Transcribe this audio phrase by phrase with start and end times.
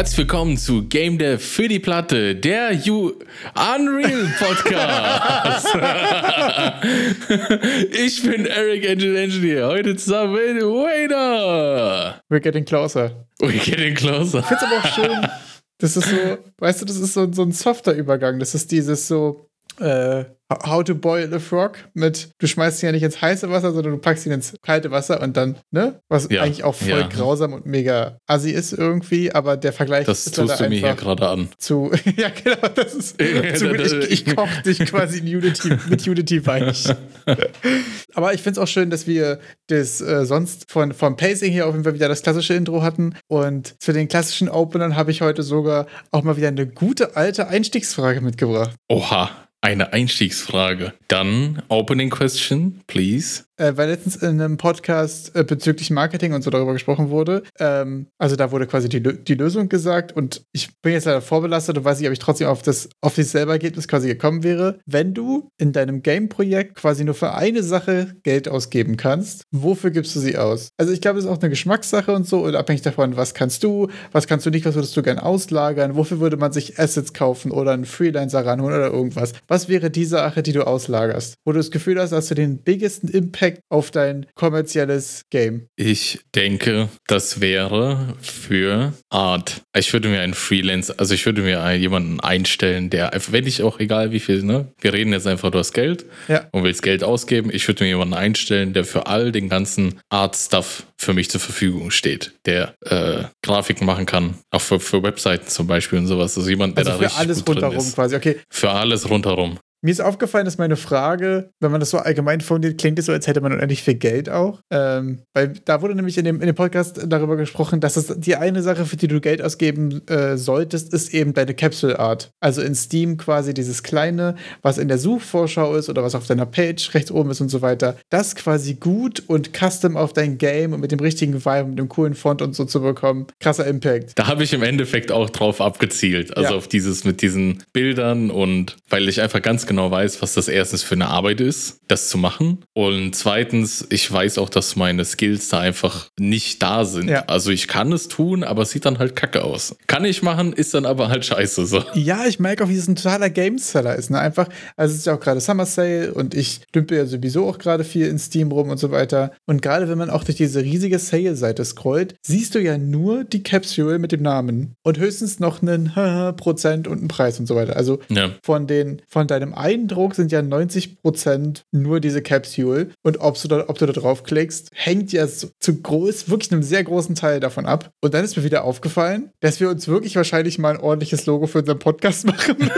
[0.00, 3.12] Herzlich willkommen zu Game Dev für die Platte, der You
[3.54, 5.74] Unreal Podcast.
[7.92, 12.18] ich bin Eric Engine Engineer, heute zusammen mit Wader.
[12.30, 13.26] We're getting closer.
[13.40, 14.38] We're getting closer.
[14.38, 15.28] Ich finde es aber auch schön,
[15.76, 18.38] das ist so, weißt du, das ist so, so ein softer Übergang.
[18.38, 19.49] Das ist dieses so,
[19.80, 20.24] äh,
[20.66, 23.92] How to Boil a Frog mit, du schmeißt ihn ja nicht ins heiße Wasser, sondern
[23.92, 26.00] du packst ihn ins kalte Wasser und dann, ne?
[26.08, 27.06] Was ja, eigentlich auch voll ja.
[27.06, 30.94] grausam und mega assi ist irgendwie, aber der Vergleich das ist tust du mir hier
[30.94, 31.48] gerade an.
[31.56, 33.16] Zu, ja, genau, das ist
[33.58, 36.84] zu, ich, ich koche dich quasi in Unity, mit Unity weich.
[38.14, 39.38] aber ich finde es auch schön, dass wir
[39.68, 43.14] das äh, sonst von, vom Pacing hier auf jeden Fall wieder das klassische Intro hatten
[43.28, 47.46] und zu den klassischen Openern habe ich heute sogar auch mal wieder eine gute alte
[47.46, 48.74] Einstiegsfrage mitgebracht.
[48.88, 49.30] Oha.
[49.62, 50.94] Eine Einstiegsfrage.
[51.08, 56.50] Dann Opening Question, please äh, weil letztens in einem Podcast äh, bezüglich Marketing und so
[56.50, 57.42] darüber gesprochen wurde.
[57.58, 61.76] Ähm, also da wurde quasi die, die Lösung gesagt und ich bin jetzt leider vorbelastet
[61.76, 64.78] und weiß nicht, ob ich trotzdem auf das auf selber Ergebnis quasi gekommen wäre.
[64.86, 70.16] Wenn du in deinem Game-Projekt quasi nur für eine Sache Geld ausgeben kannst, wofür gibst
[70.16, 70.70] du sie aus?
[70.78, 73.62] Also ich glaube, das ist auch eine Geschmackssache und so und abhängig davon, was kannst
[73.62, 77.12] du, was kannst du nicht, was würdest du gern auslagern, wofür würde man sich Assets
[77.12, 79.34] kaufen oder einen Freelancer ranholen oder irgendwas.
[79.48, 81.34] Was wäre die Sache, die du auslagerst?
[81.44, 85.68] Wo du das Gefühl hast, dass du den biggesten Impact Impact auf dein kommerzielles Game?
[85.76, 89.62] Ich denke, das wäre für Art.
[89.76, 93.78] Ich würde mir einen Freelance, also ich würde mir jemanden einstellen, der, wenn ich auch
[93.80, 94.68] egal wie viel, ne?
[94.80, 96.48] Wir reden jetzt einfach, du hast Geld ja.
[96.52, 97.50] und willst Geld ausgeben.
[97.52, 101.90] Ich würde mir jemanden einstellen, der für all den ganzen Art-Stuff für mich zur Verfügung
[101.90, 106.36] steht, der äh, Grafiken machen kann, auch für, für Webseiten zum Beispiel und sowas.
[106.36, 108.36] Also jemand, der also da richtig alles rundherum quasi, okay.
[108.50, 109.58] Für alles rundherum.
[109.82, 113.12] Mir ist aufgefallen, dass meine Frage, wenn man das so allgemein formuliert, klingt es so,
[113.12, 114.60] als hätte man unendlich viel Geld auch.
[114.70, 118.36] Ähm, weil da wurde nämlich in dem, in dem Podcast darüber gesprochen, dass es die
[118.36, 122.30] eine Sache, für die du Geld ausgeben äh, solltest, ist eben deine Capsule Art.
[122.40, 126.46] Also in Steam quasi dieses kleine, was in der Suchvorschau ist oder was auf deiner
[126.46, 127.96] Page rechts oben ist und so weiter.
[128.10, 131.88] Das quasi gut und custom auf dein Game und mit dem richtigen Vibe, mit dem
[131.88, 133.28] coolen Font und so zu bekommen.
[133.40, 134.18] Krasser Impact.
[134.18, 136.36] Da habe ich im Endeffekt auch drauf abgezielt.
[136.36, 136.56] Also ja.
[136.56, 140.82] auf dieses mit diesen Bildern und weil ich einfach ganz genau weiß, was das erstens
[140.82, 142.64] für eine Arbeit ist, das zu machen.
[142.74, 147.08] Und zweitens, ich weiß auch, dass meine Skills da einfach nicht da sind.
[147.08, 147.26] Ja.
[147.28, 149.76] Also ich kann es tun, aber es sieht dann halt kacke aus.
[149.86, 151.84] Kann ich machen, ist dann aber halt scheiße so.
[151.94, 154.10] Ja, ich merke auch, wie es ein totaler Gameseller ist.
[154.10, 154.18] Ne?
[154.18, 157.58] Einfach, also es ist ja auch gerade Summer Sale und ich dümpel ja sowieso auch
[157.58, 159.30] gerade viel in Steam rum und so weiter.
[159.46, 163.44] Und gerade wenn man auch durch diese riesige Sale-Seite scrollt, siehst du ja nur die
[163.44, 165.92] Capsule mit dem Namen und höchstens noch einen
[166.36, 167.76] Prozent und einen Preis und so weiter.
[167.76, 168.30] Also ja.
[168.42, 172.90] von den, von deinem Eindruck sind ja 90% nur diese Capsule.
[173.02, 176.62] Und ob du da, ob du da draufklickst, hängt ja zu, zu groß, wirklich einem
[176.62, 177.90] sehr großen Teil davon ab.
[178.00, 181.46] Und dann ist mir wieder aufgefallen, dass wir uns wirklich wahrscheinlich mal ein ordentliches Logo
[181.46, 182.74] für unseren Podcast machen müssen.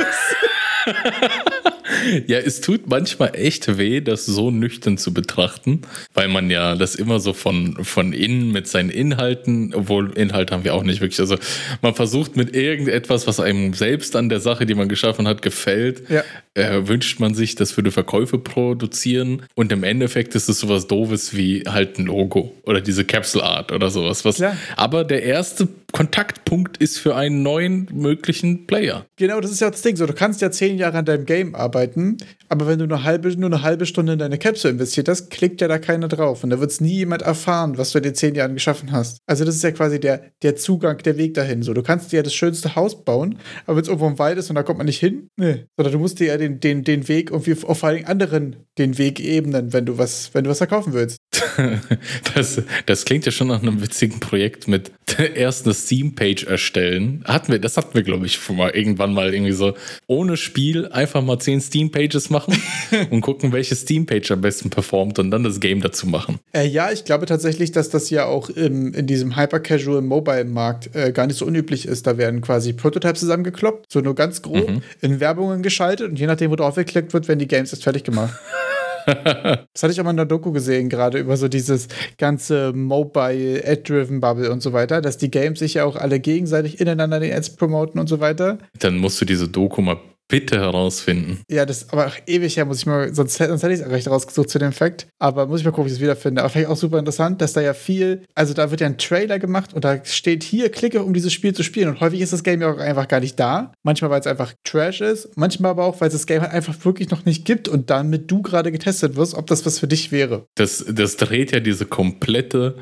[2.26, 5.82] ja, es tut manchmal echt weh, das so nüchtern zu betrachten,
[6.14, 10.64] weil man ja das immer so von, von innen mit seinen Inhalten, obwohl Inhalt haben
[10.64, 11.20] wir auch nicht wirklich.
[11.20, 11.36] Also
[11.80, 16.08] man versucht mit irgendetwas, was einem selbst an der Sache, die man geschaffen hat, gefällt,
[16.08, 16.24] ja.
[16.54, 21.36] Äh, wünscht man sich, das würde Verkäufe produzieren und im Endeffekt ist es sowas doofes
[21.36, 24.24] wie halt ein Logo oder diese Capsule Art oder sowas.
[24.24, 24.42] Was,
[24.76, 29.06] aber der erste Kontaktpunkt ist für einen neuen möglichen Player.
[29.16, 29.96] Genau, das ist ja das Ding.
[29.96, 32.16] So, du kannst ja zehn Jahre an deinem Game arbeiten,
[32.48, 35.60] aber wenn du eine halbe, nur eine halbe Stunde in deine Capsule investiert hast, klickt
[35.60, 36.42] ja da keiner drauf.
[36.44, 39.18] Und da wird es nie jemand erfahren, was du in den zehn Jahren geschaffen hast.
[39.26, 41.62] Also, das ist ja quasi der, der Zugang, der Weg dahin.
[41.62, 44.38] So, du kannst dir ja das schönste Haus bauen, aber wenn es irgendwo im Wald
[44.38, 45.64] ist und da kommt man nicht hin, nee.
[45.76, 48.96] Sondern du musst dir ja den, den, den Weg irgendwie auf vor allen anderen den
[48.96, 51.18] Weg ebnen, wenn du was, wenn du was verkaufen willst.
[52.34, 54.92] das, das klingt ja schon nach einem witzigen Projekt mit
[55.34, 57.22] erst eine Steam-Page erstellen.
[57.26, 59.74] Hatten wir, das hatten wir, glaube ich, mal irgendwann mal irgendwie so
[60.06, 62.56] ohne Spiel einfach mal zehn Steam-Pages machen
[63.10, 66.38] und gucken, welche Steam-Page am besten performt und dann das Game dazu machen.
[66.54, 71.26] Äh, ja, ich glaube tatsächlich, dass das ja auch im, in diesem Hyper-Casual-Mobile-Markt äh, gar
[71.26, 72.06] nicht so unüblich ist.
[72.06, 74.82] Da werden quasi Prototypes zusammengekloppt, so nur ganz grob, mhm.
[75.02, 78.04] in Werbungen geschaltet und je nachdem, wo drauf geklickt wird, werden die Games erst fertig
[78.04, 78.34] gemacht.
[79.06, 81.88] das hatte ich auch mal in der Doku gesehen, gerade über so dieses
[82.18, 86.80] ganze Mobile, Ad-Driven Bubble und so weiter, dass die Games sich ja auch alle gegenseitig
[86.80, 88.58] ineinander die Ads promoten und so weiter.
[88.78, 89.98] Dann musst du diese Doku mal
[90.32, 91.42] bitte herausfinden.
[91.50, 93.90] Ja, das aber auch ewig her, muss ich mal, sonst, sonst hätte ich es auch
[93.90, 95.06] recht rausgesucht zu dem Fact.
[95.18, 96.40] Aber muss ich mal gucken, ob ich es wiederfinde.
[96.40, 99.38] Aber vielleicht auch super interessant, dass da ja viel, also da wird ja ein Trailer
[99.38, 101.90] gemacht und da steht hier, klicke, um dieses Spiel zu spielen.
[101.90, 103.72] Und häufig ist das Game ja auch einfach gar nicht da.
[103.82, 106.82] Manchmal, weil es einfach Trash ist, manchmal aber auch, weil es das Game halt einfach
[106.82, 110.12] wirklich noch nicht gibt und damit du gerade getestet wirst, ob das was für dich
[110.12, 110.46] wäre.
[110.54, 112.76] Das, das dreht ja diese komplette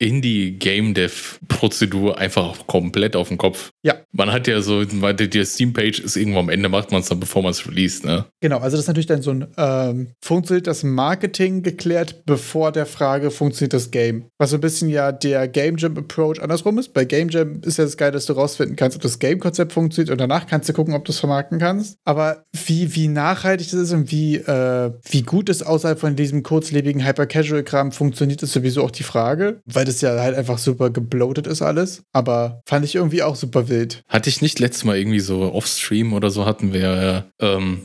[0.00, 3.70] Indie-Game-Dev-Prozedur einfach komplett auf den Kopf.
[3.82, 3.94] Ja.
[4.12, 7.42] Man hat ja so, die Steam-Page ist irgendwo am Ende, macht man es dann, bevor
[7.42, 8.24] man es release, ne?
[8.40, 12.86] Genau, also das ist natürlich dann so ein, ähm, funktioniert das Marketing geklärt, bevor der
[12.86, 14.24] Frage, funktioniert das Game?
[14.38, 16.94] Was so ein bisschen ja der Game Jam-Approach andersrum ist.
[16.94, 20.10] Bei Game Jam ist ja das Geil, dass du rausfinden kannst, ob das Game-Konzept funktioniert
[20.10, 21.98] und danach kannst du gucken, ob du es vermarkten kannst.
[22.04, 26.42] Aber wie, wie nachhaltig das ist und wie, äh, wie gut es außerhalb von diesem
[26.42, 31.46] kurzlebigen Hyper-Casual-Kram funktioniert, ist sowieso auch die Frage, weil das ja halt einfach super gebloated
[31.46, 32.02] ist alles.
[32.12, 34.02] Aber fand ich irgendwie auch super wild.
[34.08, 37.82] Hatte ich nicht letztes Mal irgendwie so off-stream oder so hatten wir ähm,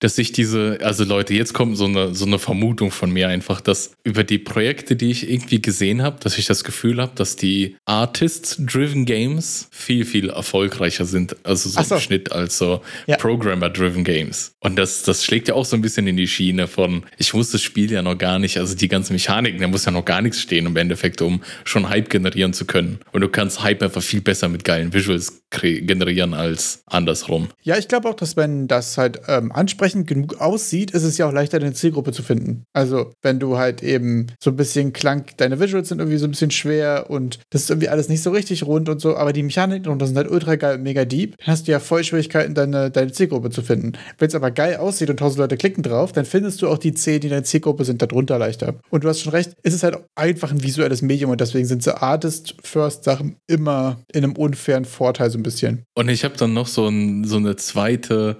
[0.00, 3.60] dass sich diese, also Leute, jetzt kommt so eine, so eine Vermutung von mir einfach,
[3.60, 7.36] dass über die Projekte, die ich irgendwie gesehen habe, dass ich das Gefühl habe, dass
[7.36, 11.94] die Artist-Driven Games viel, viel erfolgreicher sind, also so, so.
[11.94, 13.16] im Schnitt als so ja.
[13.16, 14.52] Programmer-Driven Games.
[14.60, 17.50] Und das, das schlägt ja auch so ein bisschen in die Schiene von, ich muss
[17.50, 20.20] das Spiel ja noch gar nicht, also die ganzen Mechaniken, da muss ja noch gar
[20.20, 23.00] nichts stehen im Endeffekt, um schon Hype generieren zu können.
[23.12, 27.48] Und du kannst Hype einfach viel besser mit geilen Visuals generieren als andersrum.
[27.62, 31.28] Ja, ich glaube auch, dass wenn das halt ähm, ansprechend genug aussieht, ist es ja
[31.28, 32.64] auch leichter, eine Zielgruppe zu finden.
[32.72, 36.30] Also, wenn du halt eben so ein bisschen Klang, deine Visuals sind irgendwie so ein
[36.30, 39.42] bisschen schwer und das ist irgendwie alles nicht so richtig rund und so, aber die
[39.42, 42.04] Mechaniken und das sind halt ultra geil und mega deep, dann hast du ja voll
[42.04, 43.92] Schwierigkeiten, deine, deine Zielgruppe zu finden.
[44.18, 46.94] Wenn es aber geil aussieht und tausend Leute klicken drauf, dann findest du auch die
[46.94, 48.74] 10, die deine Zielgruppe sind, darunter leichter.
[48.90, 51.82] Und du hast schon recht, ist es halt einfach ein visuelles Medium und deswegen sind
[51.82, 55.84] so Artist-First-Sachen immer in einem unfairen Vorteil so ein bisschen.
[55.94, 58.36] Und ich habe dann noch so, ein, so eine zweite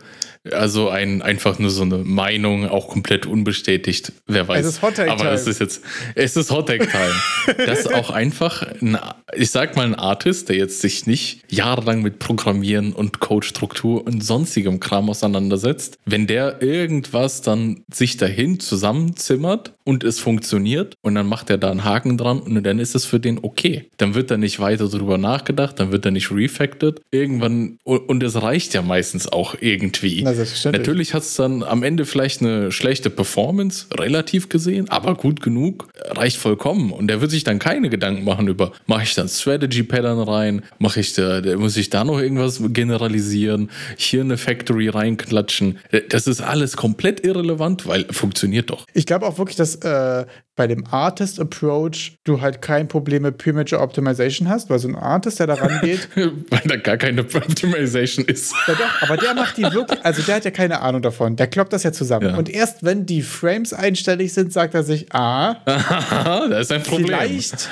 [0.52, 4.10] also ein, einfach nur so eine Meinung, auch komplett unbestätigt.
[4.26, 4.64] Wer weiß.
[4.64, 5.82] Es ist Hot Aber es ist jetzt,
[6.14, 6.86] es ist Hot Time.
[7.66, 8.98] das ist auch einfach, ein,
[9.34, 14.24] ich sag mal, ein Artist, der jetzt sich nicht jahrelang mit Programmieren und Codestruktur und
[14.24, 15.98] sonstigem Kram auseinandersetzt.
[16.06, 21.70] Wenn der irgendwas dann sich dahin zusammenzimmert und es funktioniert und dann macht er da
[21.70, 23.88] einen Haken dran und dann ist es für den okay.
[23.98, 27.00] Dann wird er nicht weiter darüber nachgedacht, dann wird er nicht refactored.
[27.12, 30.22] Irgendwann, und es reicht ja meistens auch irgendwie.
[30.24, 30.32] Na,
[30.72, 35.88] Natürlich hat es dann am Ende vielleicht eine schlechte Performance, relativ gesehen, aber gut genug,
[36.10, 36.90] reicht vollkommen.
[36.90, 40.62] Und der wird sich dann keine Gedanken machen über, mache ich dann Strategy Pattern rein,
[40.80, 45.78] mache ich da, muss ich da noch irgendwas generalisieren, hier eine Factory reinklatschen.
[46.08, 48.84] Das ist alles komplett irrelevant, weil funktioniert doch.
[48.92, 50.26] Ich glaube auch wirklich, dass äh,
[50.56, 54.96] bei dem Artist Approach du halt kein Problem mit Premature Optimization hast, weil so ein
[54.96, 56.08] Artist, der da rangeht.
[56.16, 58.54] weil da gar keine Optimization ist.
[58.66, 61.36] Ja doch, aber der macht die wirklich, also der hat ja keine Ahnung davon.
[61.36, 62.30] Der kloppt das ja zusammen.
[62.30, 62.36] Ja.
[62.36, 67.06] Und erst wenn die Frames einstellig sind, sagt er sich, ah, das ist ein Problem.
[67.06, 67.70] Vielleicht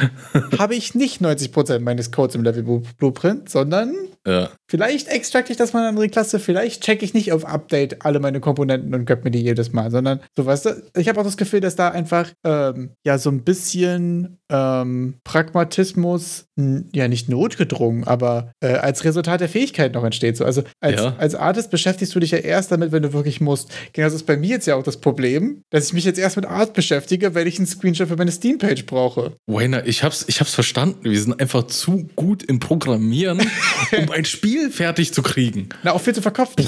[0.58, 3.94] habe ich nicht 90% meines Codes im Level Blueprint, sondern
[4.26, 4.50] ja.
[4.68, 8.04] vielleicht extracte ich das mal in eine andere Klasse, vielleicht checke ich nicht auf Update
[8.04, 11.20] alle meine Komponenten und göpp mir die jedes Mal, sondern so weißt du, ich habe
[11.20, 12.30] auch das Gefühl, dass da einfach
[12.74, 16.46] ähm, ja so ein bisschen ähm, Pragmatismus,
[16.94, 20.36] ja nicht notgedrungen, aber äh, als Resultat der Fähigkeit noch entsteht.
[20.36, 21.16] So, also als, ja.
[21.16, 23.72] als Artist beschäftigst du dich ja erst damit, wenn du wirklich musst.
[23.92, 26.36] Genau das ist bei mir jetzt ja auch das Problem, dass ich mich jetzt erst
[26.36, 29.36] mit Art beschäftige, wenn ich einen Screenshot für meine Steam-Page brauche.
[29.46, 31.04] Wayner, ich hab's, ich hab's verstanden.
[31.04, 33.40] Wir sind einfach zu gut im Programmieren,
[33.98, 35.68] um ein Spiel fertig zu kriegen.
[35.82, 36.60] Na, auch viel zu verkopft.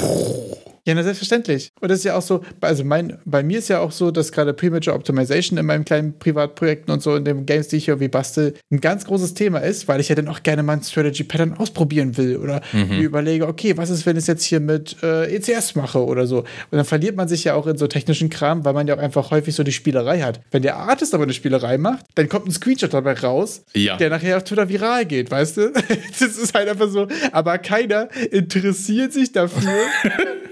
[0.86, 1.72] Ja, na, selbstverständlich.
[1.80, 4.30] Und das ist ja auch so, also mein, bei mir ist ja auch so, dass
[4.30, 8.06] gerade Premature Optimization in meinen kleinen Privatprojekten und so in den Games, die ich irgendwie
[8.06, 11.24] bastel, ein ganz großes Thema ist, weil ich ja dann auch gerne mal ein Strategy
[11.24, 12.98] Pattern ausprobieren will oder mhm.
[12.98, 16.28] mir überlege, okay, was ist, wenn ich es jetzt hier mit äh, ECS mache oder
[16.28, 16.38] so.
[16.38, 19.00] Und dann verliert man sich ja auch in so technischen Kram, weil man ja auch
[19.00, 20.40] einfach häufig so die Spielerei hat.
[20.52, 23.96] Wenn der Artist aber eine Spielerei macht, dann kommt ein Screenshot dabei raus, ja.
[23.96, 25.72] der nachher auf Twitter viral geht, weißt du?
[26.20, 29.72] das ist halt einfach so, aber keiner interessiert sich dafür.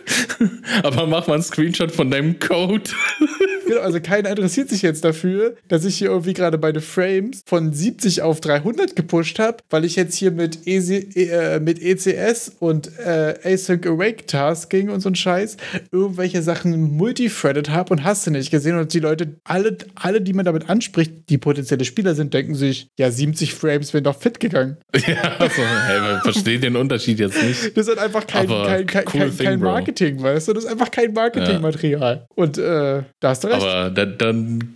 [0.83, 2.91] Aber mach mal einen Screenshot von deinem Code.
[3.67, 7.73] genau, also keiner interessiert sich jetzt dafür, dass ich hier irgendwie gerade meine Frames von
[7.73, 12.91] 70 auf 300 gepusht habe, weil ich jetzt hier mit, EC, äh, mit ECS und
[12.99, 15.57] äh, Async Awake Tasking und so ein Scheiß
[15.91, 18.79] irgendwelche Sachen multithreaded habe und hast du nicht gesehen.
[18.79, 22.89] Und die Leute, alle, alle, die man damit anspricht, die potenzielle Spieler sind, denken sich,
[22.99, 24.77] ja, 70 Frames wären doch fit gegangen.
[25.07, 27.77] Ja, also, hey, man versteht den Unterschied jetzt nicht.
[27.77, 30.55] Das ist einfach kein, kein, kein, cool kein, kein Marketing, weißt du?
[30.55, 32.17] Das ist einfach kein Marketingmaterial.
[32.17, 32.27] Ja.
[32.35, 33.54] Und äh, da hast du recht.
[33.63, 34.75] Aber dann, dann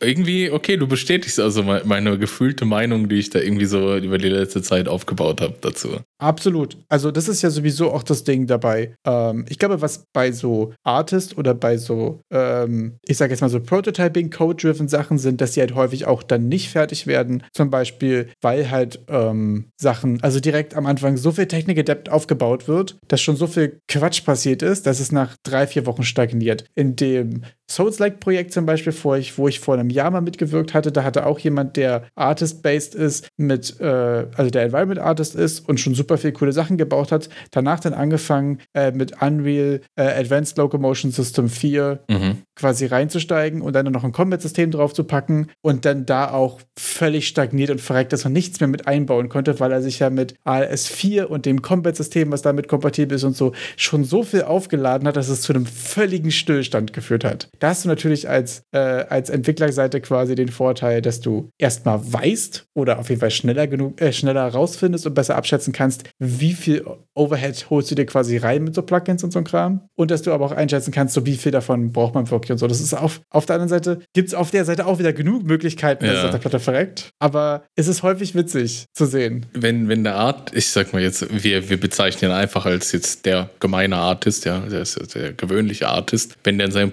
[0.00, 4.28] irgendwie, okay, du bestätigst also meine gefühlte Meinung, die ich da irgendwie so über die
[4.28, 6.00] letzte Zeit aufgebaut habe dazu.
[6.18, 6.78] Absolut.
[6.88, 8.94] Also das ist ja sowieso auch das Ding dabei.
[9.06, 13.50] Ähm, ich glaube, was bei so Artist oder bei so, ähm, ich sage jetzt mal
[13.50, 17.42] so Prototyping, Code-driven Sachen sind, dass sie halt häufig auch dann nicht fertig werden.
[17.52, 22.96] Zum Beispiel, weil halt ähm, Sachen, also direkt am Anfang so viel Technik-Adept aufgebaut wird,
[23.08, 26.96] dass schon so viel Quatsch passiert ist, dass es nach drei, vier Wochen stagniert, in
[26.96, 30.92] dem Souls-like-Projekt zum Beispiel, wo ich, wo ich vor einem Jahr mal mitgewirkt hatte.
[30.92, 35.80] Da hatte auch jemand, der Artist-based ist, mit, äh, also der Environment Artist ist und
[35.80, 37.28] schon super viel coole Sachen gebaut hat.
[37.50, 42.38] Danach dann angefangen äh, mit Unreal äh, Advanced Locomotion System 4 mhm.
[42.54, 47.28] quasi reinzusteigen und dann noch ein Combat-System drauf zu packen und dann da auch völlig
[47.28, 50.34] stagniert und verreckt, dass man nichts mehr mit einbauen konnte, weil er sich ja mit
[50.44, 55.08] ALS 4 und dem Combat-System, was damit kompatibel ist und so, schon so viel aufgeladen
[55.08, 57.48] hat, dass es zu einem völligen Stillstand geführt hat.
[57.58, 62.66] Da hast du natürlich als, äh, als Entwicklerseite quasi den Vorteil, dass du erstmal weißt
[62.74, 66.84] oder auf jeden Fall schneller genug, äh, schneller rausfindest und besser abschätzen kannst, wie viel
[67.14, 69.82] Overhead holst du dir quasi rein mit so Plugins und so Kram.
[69.94, 72.58] Und dass du aber auch einschätzen kannst, so wie viel davon braucht man wirklich und
[72.58, 72.66] so.
[72.66, 75.44] Das ist auf, auf der anderen Seite, gibt es auf der Seite auch wieder genug
[75.44, 76.20] Möglichkeiten, dass ja.
[76.20, 77.10] es auf der Platte verreckt.
[77.18, 79.46] Aber es ist häufig witzig zu sehen.
[79.52, 83.26] Wenn, wenn der Art, ich sag mal jetzt, wir, wir bezeichnen ihn einfach als jetzt
[83.26, 84.84] der gemeine Artist, ja, der
[85.14, 86.90] der gewöhnliche Artist, wenn der in seinen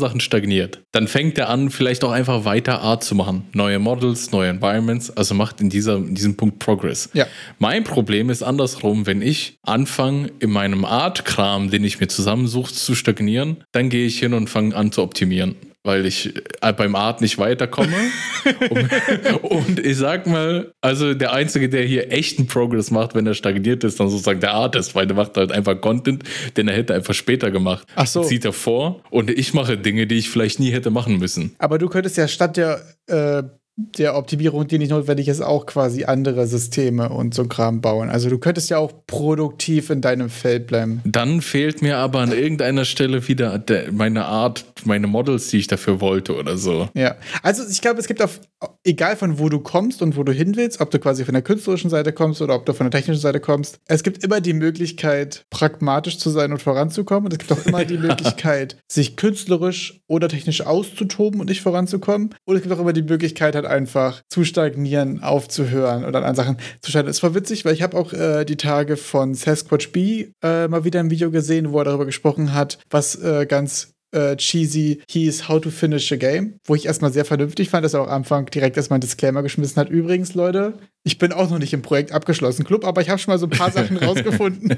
[0.00, 3.44] Programmiersachen stagniert, dann fängt er an, vielleicht auch einfach weiter Art zu machen.
[3.52, 7.10] Neue Models, neue Environments, also macht in, dieser, in diesem Punkt Progress.
[7.12, 7.26] Ja.
[7.58, 12.94] Mein Problem ist andersrum, wenn ich anfange, in meinem Art-Kram, den ich mir zusammensuche, zu
[12.94, 17.20] stagnieren, dann gehe ich hin und fange an zu optimieren weil ich äh, beim Art
[17.20, 17.96] nicht weiterkomme.
[18.70, 23.34] und, und, ich sag mal, also der Einzige, der hier echten Progress macht, wenn er
[23.34, 26.24] stagniert ist, dann sozusagen der Artist, weil der macht halt einfach Content,
[26.56, 27.86] den er hätte einfach später gemacht.
[27.94, 28.22] Ach so.
[28.22, 31.54] Zieht er vor und ich mache Dinge, die ich vielleicht nie hätte machen müssen.
[31.58, 33.42] Aber du könntest ja statt der äh
[33.76, 38.10] der Optimierung, die nicht notwendig ist, auch quasi andere Systeme und so Kram bauen.
[38.10, 41.00] Also du könntest ja auch produktiv in deinem Feld bleiben.
[41.04, 45.66] Dann fehlt mir aber an irgendeiner Stelle wieder der, meine Art, meine Models, die ich
[45.66, 46.88] dafür wollte oder so.
[46.94, 48.40] Ja, also ich glaube, es gibt auf,
[48.84, 51.42] egal von wo du kommst und wo du hin willst, ob du quasi von der
[51.42, 54.52] künstlerischen Seite kommst oder ob du von der technischen Seite kommst, es gibt immer die
[54.52, 57.26] Möglichkeit, pragmatisch zu sein und voranzukommen.
[57.26, 62.34] Und es gibt auch immer die Möglichkeit, sich künstlerisch oder technisch auszutoben und nicht voranzukommen.
[62.44, 66.56] Und es gibt auch immer die Möglichkeit, halt einfach zu stagnieren, aufzuhören oder an Sachen
[66.80, 67.10] zu scheitern.
[67.10, 70.84] Es war witzig, weil ich habe auch äh, die Tage von Sasquatch B äh, mal
[70.84, 75.48] wieder ein Video gesehen, wo er darüber gesprochen hat, was äh, ganz äh, cheesy hieß
[75.48, 78.20] How to Finish a Game, wo ich erstmal sehr vernünftig fand, dass er auch am
[78.20, 79.88] Anfang direkt erstmal ein Disclaimer geschmissen hat.
[79.88, 83.32] Übrigens, Leute, ich bin auch noch nicht im Projekt abgeschlossen Club, aber ich habe schon
[83.32, 84.76] mal so ein paar Sachen rausgefunden,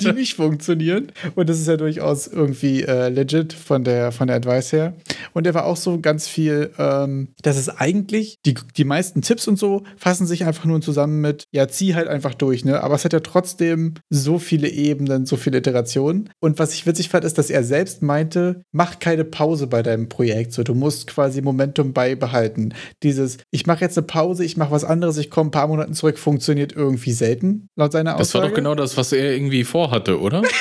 [0.00, 1.12] die nicht funktionieren.
[1.34, 4.94] Und das ist ja durchaus irgendwie äh, legit von der, von der Advice her.
[5.34, 9.46] Und er war auch so ganz viel, ähm, dass es eigentlich, die, die meisten Tipps
[9.46, 12.82] und so fassen sich einfach nur zusammen mit, ja, zieh halt einfach durch, ne?
[12.82, 16.30] Aber es hat ja trotzdem so viele Ebenen, so viele Iterationen.
[16.40, 20.08] Und was ich witzig fand, ist, dass er selbst meinte, mach keine Pause bei deinem
[20.08, 20.52] Projekt.
[20.52, 22.74] So, du musst quasi Momentum beibehalten.
[23.02, 26.20] Dieses, ich mache jetzt eine Pause, ich mache was anderes, ich komme paar Monaten zurück
[26.20, 28.22] funktioniert irgendwie selten, laut seiner Aussage.
[28.22, 30.42] Das war doch genau das, was er irgendwie vorhatte, oder?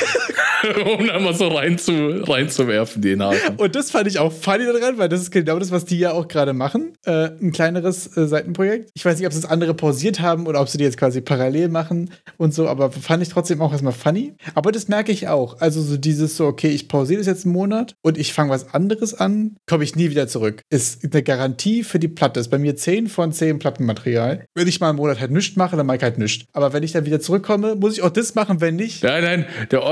[1.00, 3.54] um da mal so rein zu, reinzuwerfen, die Inhalte.
[3.58, 6.12] Und das fand ich auch funny daran, weil das ist genau das, was die ja
[6.12, 6.94] auch gerade machen.
[7.06, 8.90] Äh, ein kleineres äh, Seitenprojekt.
[8.94, 11.22] Ich weiß nicht, ob sie das andere pausiert haben oder ob sie die jetzt quasi
[11.22, 14.34] parallel machen und so, aber fand ich trotzdem auch erstmal funny.
[14.56, 15.60] Aber das merke ich auch.
[15.60, 18.74] Also so dieses so, okay, ich pausiere das jetzt einen Monat und ich fange was
[18.74, 20.62] anderes an, komme ich nie wieder zurück.
[20.70, 22.40] Ist eine Garantie für die Platte.
[22.40, 24.46] Ist bei mir 10 von 10 Plattenmaterial.
[24.56, 26.46] Wenn ich mal einen Monat halt nichts mache, dann mache ich halt nichts.
[26.54, 29.04] Aber wenn ich dann wieder zurückkomme, muss ich auch das machen, wenn nicht.
[29.04, 29.84] Nein, nein, der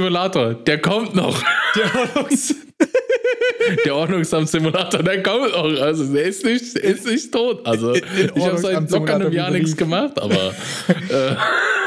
[0.00, 1.42] Ordnungsamtssimulator, der kommt noch.
[1.76, 2.54] Der Ordnungs
[3.84, 5.80] der Ordnungsamtssimulator, der kommt noch.
[5.80, 7.66] Also der ist nicht, der ist nicht tot.
[7.66, 8.02] Also ich
[8.36, 10.54] habe seit locker einem Jahr nichts gemacht, aber
[10.88, 11.36] äh.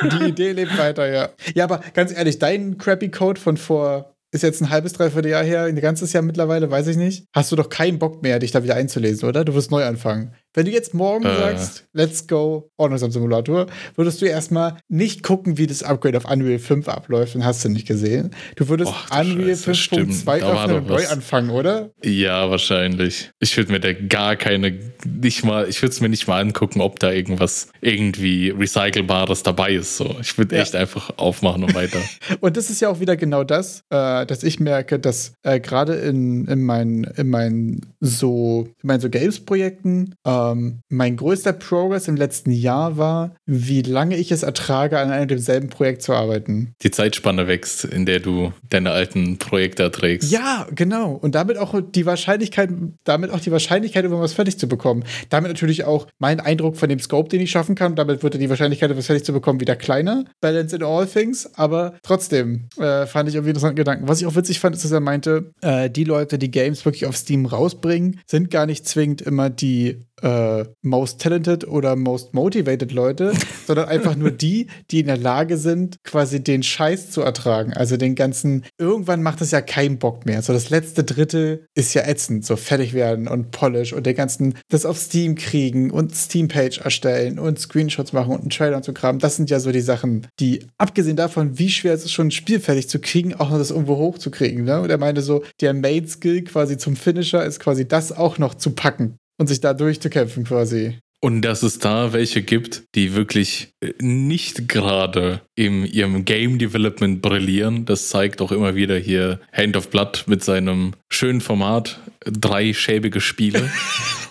[0.04, 1.30] die Idee lebt weiter, ja.
[1.56, 5.44] Ja, aber ganz ehrlich, dein Crappy Code von vor ist jetzt ein halbes, dreiviertel Jahr
[5.44, 7.28] her, ein ganzes Jahr mittlerweile, weiß ich nicht.
[7.34, 9.46] Hast du doch keinen Bock mehr, dich da wieder einzulesen, oder?
[9.46, 10.34] Du wirst neu anfangen.
[10.56, 11.36] Wenn du jetzt morgen äh.
[11.36, 16.88] sagst, let's go, Ordnungsamt-Simulator, würdest du erstmal nicht gucken, wie das Upgrade auf Unreal 5
[16.88, 18.32] abläuft, dann hast du nicht gesehen.
[18.56, 21.90] Du würdest Och, Unreal 5.2 öffnen und neu anfangen, oder?
[22.04, 23.32] Ja, wahrscheinlich.
[23.40, 26.82] Ich würde mir da gar keine, nicht mal, ich würde es mir nicht mal angucken,
[26.82, 29.98] ob da irgendwas irgendwie Recycelbares dabei ist.
[29.98, 30.16] So.
[30.22, 30.62] Ich würde ja.
[30.62, 32.00] echt einfach aufmachen und weiter.
[32.42, 35.96] und das ist ja auch wieder genau das, äh, dass ich merke, dass äh, gerade
[35.96, 42.08] in, in meinen, in meinen so, in meinen so Games-Projekten, äh, ähm, mein größter Progress
[42.08, 46.74] im letzten Jahr war, wie lange ich es ertrage, an einem demselben Projekt zu arbeiten.
[46.82, 50.32] Die Zeitspanne wächst, in der du deine alten Projekte erträgst.
[50.32, 51.14] Ja, genau.
[51.14, 52.70] Und damit auch die Wahrscheinlichkeit,
[53.04, 55.04] damit auch die Wahrscheinlichkeit, irgendwas fertig zu bekommen.
[55.30, 57.96] Damit natürlich auch mein Eindruck von dem Scope, den ich schaffen kann.
[57.96, 60.26] Damit würde die Wahrscheinlichkeit, etwas fertig zu bekommen, wieder kleiner.
[60.42, 61.50] Balance in all things.
[61.56, 64.08] Aber trotzdem äh, fand ich irgendwie interessanten Gedanken.
[64.08, 67.06] Was ich auch witzig fand, ist, dass er meinte, äh, die Leute, die Games wirklich
[67.06, 72.92] auf Steam rausbringen, sind gar nicht zwingend immer die äh, Most Talented oder Most Motivated
[72.92, 73.34] Leute,
[73.68, 77.74] sondern einfach nur die, die in der Lage sind, quasi den Scheiß zu ertragen.
[77.74, 80.42] Also den ganzen, irgendwann macht es ja keinen Bock mehr.
[80.42, 84.56] So das letzte Drittel ist ja ätzend, so fertig werden und Polish und den ganzen,
[84.70, 88.94] das auf Steam kriegen und Steam-Page erstellen und Screenshots machen und einen Trailer und so
[88.94, 89.20] Kram.
[89.20, 92.32] Das sind ja so die Sachen, die, abgesehen davon, wie schwer es ist, schon ein
[92.32, 94.64] Spiel fertig zu kriegen, auch noch das irgendwo hochzukriegen.
[94.64, 94.80] Ne?
[94.80, 98.72] Und er meinte so, der Main-Skill quasi zum Finisher ist quasi das auch noch zu
[98.72, 101.00] packen und sich da durchzukämpfen quasi.
[101.24, 107.22] Und dass es da welche gibt, die wirklich äh, nicht gerade in ihrem Game Development
[107.22, 112.74] brillieren, das zeigt auch immer wieder hier Hand of Blood mit seinem schönen Format, drei
[112.74, 113.70] schäbige Spiele.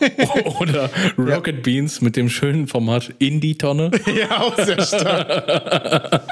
[0.60, 1.62] Oder Rocket ja.
[1.62, 3.90] Beans mit dem schönen Format Indie-Tonne.
[4.12, 6.22] Ja, auch sehr stark.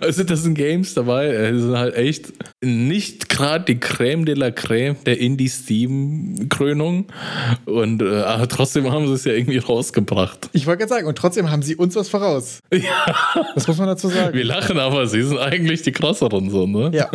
[0.00, 2.32] also, das sind Games dabei, die sind halt echt
[2.62, 7.06] nicht gerade die Creme de la Creme der Indie-Steam-Krönung.
[7.64, 10.48] Und äh, aber trotzdem haben sie es ja irgendwie rausgebracht.
[10.52, 12.60] Ich wollte gerade sagen, und trotzdem haben sie uns was voraus.
[12.72, 13.42] Ja.
[13.54, 14.36] Das muss man dazu sagen.
[14.36, 16.90] Wir lachen, aber sie sind eigentlich die krasseren so, ne?
[16.94, 17.10] Ja.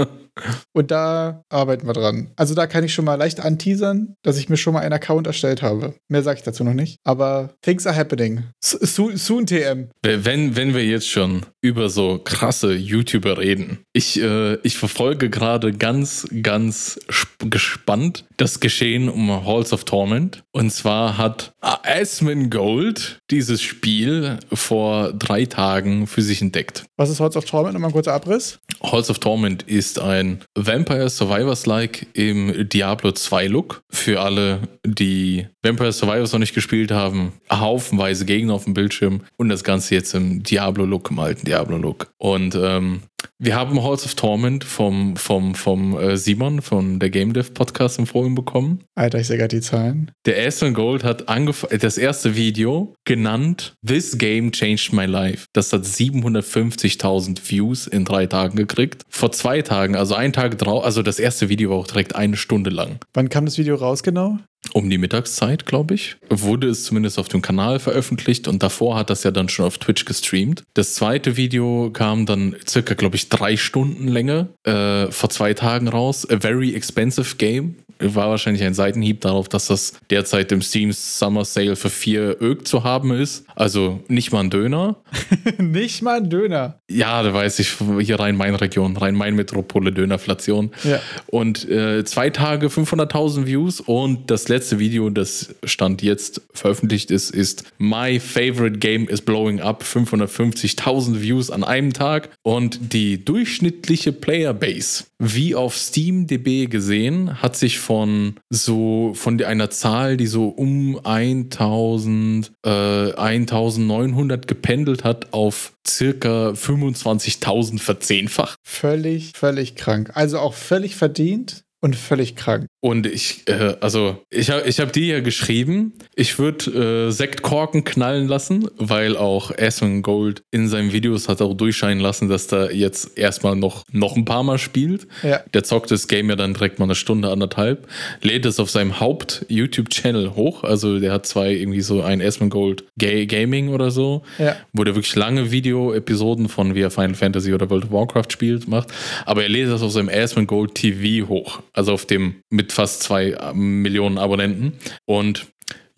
[0.73, 2.31] Und da arbeiten wir dran.
[2.35, 5.27] Also da kann ich schon mal leicht anteasern, dass ich mir schon mal einen Account
[5.27, 5.93] erstellt habe.
[6.07, 6.99] Mehr sage ich dazu noch nicht.
[7.03, 8.43] Aber things are happening.
[8.59, 9.89] So, soon TM.
[10.03, 13.79] Wenn, wenn wir jetzt schon über so krasse YouTuber reden.
[13.93, 16.99] Ich, äh, ich verfolge gerade ganz, ganz
[17.39, 20.43] gespannt das Geschehen um Halls of Torment.
[20.51, 26.85] Und zwar hat Asmon Gold dieses Spiel vor drei Tagen für sich entdeckt.
[26.95, 27.73] Was ist Halls of Torment?
[27.73, 28.59] Nochmal ein kurzer Abriss.
[28.81, 33.81] Halls of Torment ist ein Vampire Survivors-like im Diablo 2 Look.
[33.89, 39.49] Für alle, die Vampire Survivors noch nicht gespielt haben, haufenweise Gegner auf dem Bildschirm und
[39.49, 42.11] das Ganze jetzt im Diablo-Look, im alten Diablo-Look.
[42.17, 43.01] Und ähm,
[43.39, 47.99] wir haben Halls of Torment vom, vom, vom äh, Simon von der Game Dev Podcast
[47.99, 48.83] empfohlen bekommen.
[48.95, 50.11] Alter, ich sehe gerade die Zahlen.
[50.25, 55.45] Der Aston Gold hat das erste Video genannt This Game Changed My Life.
[55.53, 59.03] Das hat 750.000 Views in drei Tagen gekriegt.
[59.09, 62.37] Vor zwei Tagen, also einen Tag drauf, also das erste Video war auch direkt eine
[62.37, 62.99] Stunde lang.
[63.13, 64.39] Wann kam das Video raus genau?
[64.73, 66.17] Um die Mittagszeit, glaube ich.
[66.29, 69.77] Wurde es zumindest auf dem Kanal veröffentlicht und davor hat das ja dann schon auf
[69.77, 70.63] Twitch gestreamt.
[70.73, 75.87] Das zweite Video kam dann circa, glaube ich, drei Stunden Länge äh, vor zwei Tagen
[75.87, 76.29] raus.
[76.29, 81.45] A very expensive game war wahrscheinlich ein Seitenhieb darauf, dass das derzeit im Steam Summer
[81.45, 83.45] Sale für 4 Ög zu haben ist.
[83.55, 84.97] Also nicht mal ein Döner.
[85.57, 86.79] nicht mal ein Döner.
[86.89, 90.71] Ja, da weiß ich, hier Rhein-Main-Region, Rhein-Main-Metropole, Dönerflation.
[90.83, 90.99] Ja.
[91.27, 97.31] Und äh, zwei Tage 500.000 Views und das letzte Video, das Stand jetzt veröffentlicht ist,
[97.31, 99.83] ist My Favorite Game is Blowing Up.
[99.83, 107.79] 550.000 Views an einem Tag und die durchschnittliche Playerbase, wie auf SteamDB gesehen, hat sich
[107.87, 116.49] von so, von einer Zahl, die so um 1000, äh, 1900 gependelt hat, auf circa
[116.49, 118.57] 25.000 verzehnfacht.
[118.67, 120.11] Völlig, völlig krank.
[120.15, 122.67] Also auch völlig verdient und völlig krank.
[122.87, 127.83] Und ich, äh, also, ich habe ich hab dir ja geschrieben, ich würde äh, Sektkorken
[127.83, 132.69] knallen lassen, weil auch Asmon Gold in seinen Videos hat auch durchscheinen lassen, dass da
[132.69, 135.05] jetzt erstmal noch, noch ein paar Mal spielt.
[135.21, 135.41] Ja.
[135.53, 137.89] Der zockt das Game ja dann direkt mal eine Stunde, anderthalb,
[138.21, 140.63] lädt es auf seinem Haupt-YouTube-Channel hoch.
[140.63, 144.55] Also, der hat zwei, irgendwie so ein Asmon Gold Gay Gaming oder so, ja.
[144.71, 148.69] wo der wirklich lange Video-Episoden von wie er Final Fantasy oder World of Warcraft spielt,
[148.69, 148.93] macht.
[149.25, 153.01] Aber er lädt das auf seinem Asmon Gold TV hoch also auf dem mit fast
[153.01, 154.73] zwei äh, Millionen Abonnenten.
[155.05, 155.47] Und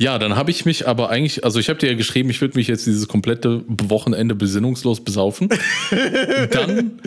[0.02, 2.58] ja, dann habe ich mich aber eigentlich, also ich habe dir ja geschrieben, ich würde
[2.58, 5.50] mich jetzt dieses komplette Wochenende besinnungslos besaufen.
[6.52, 7.02] dann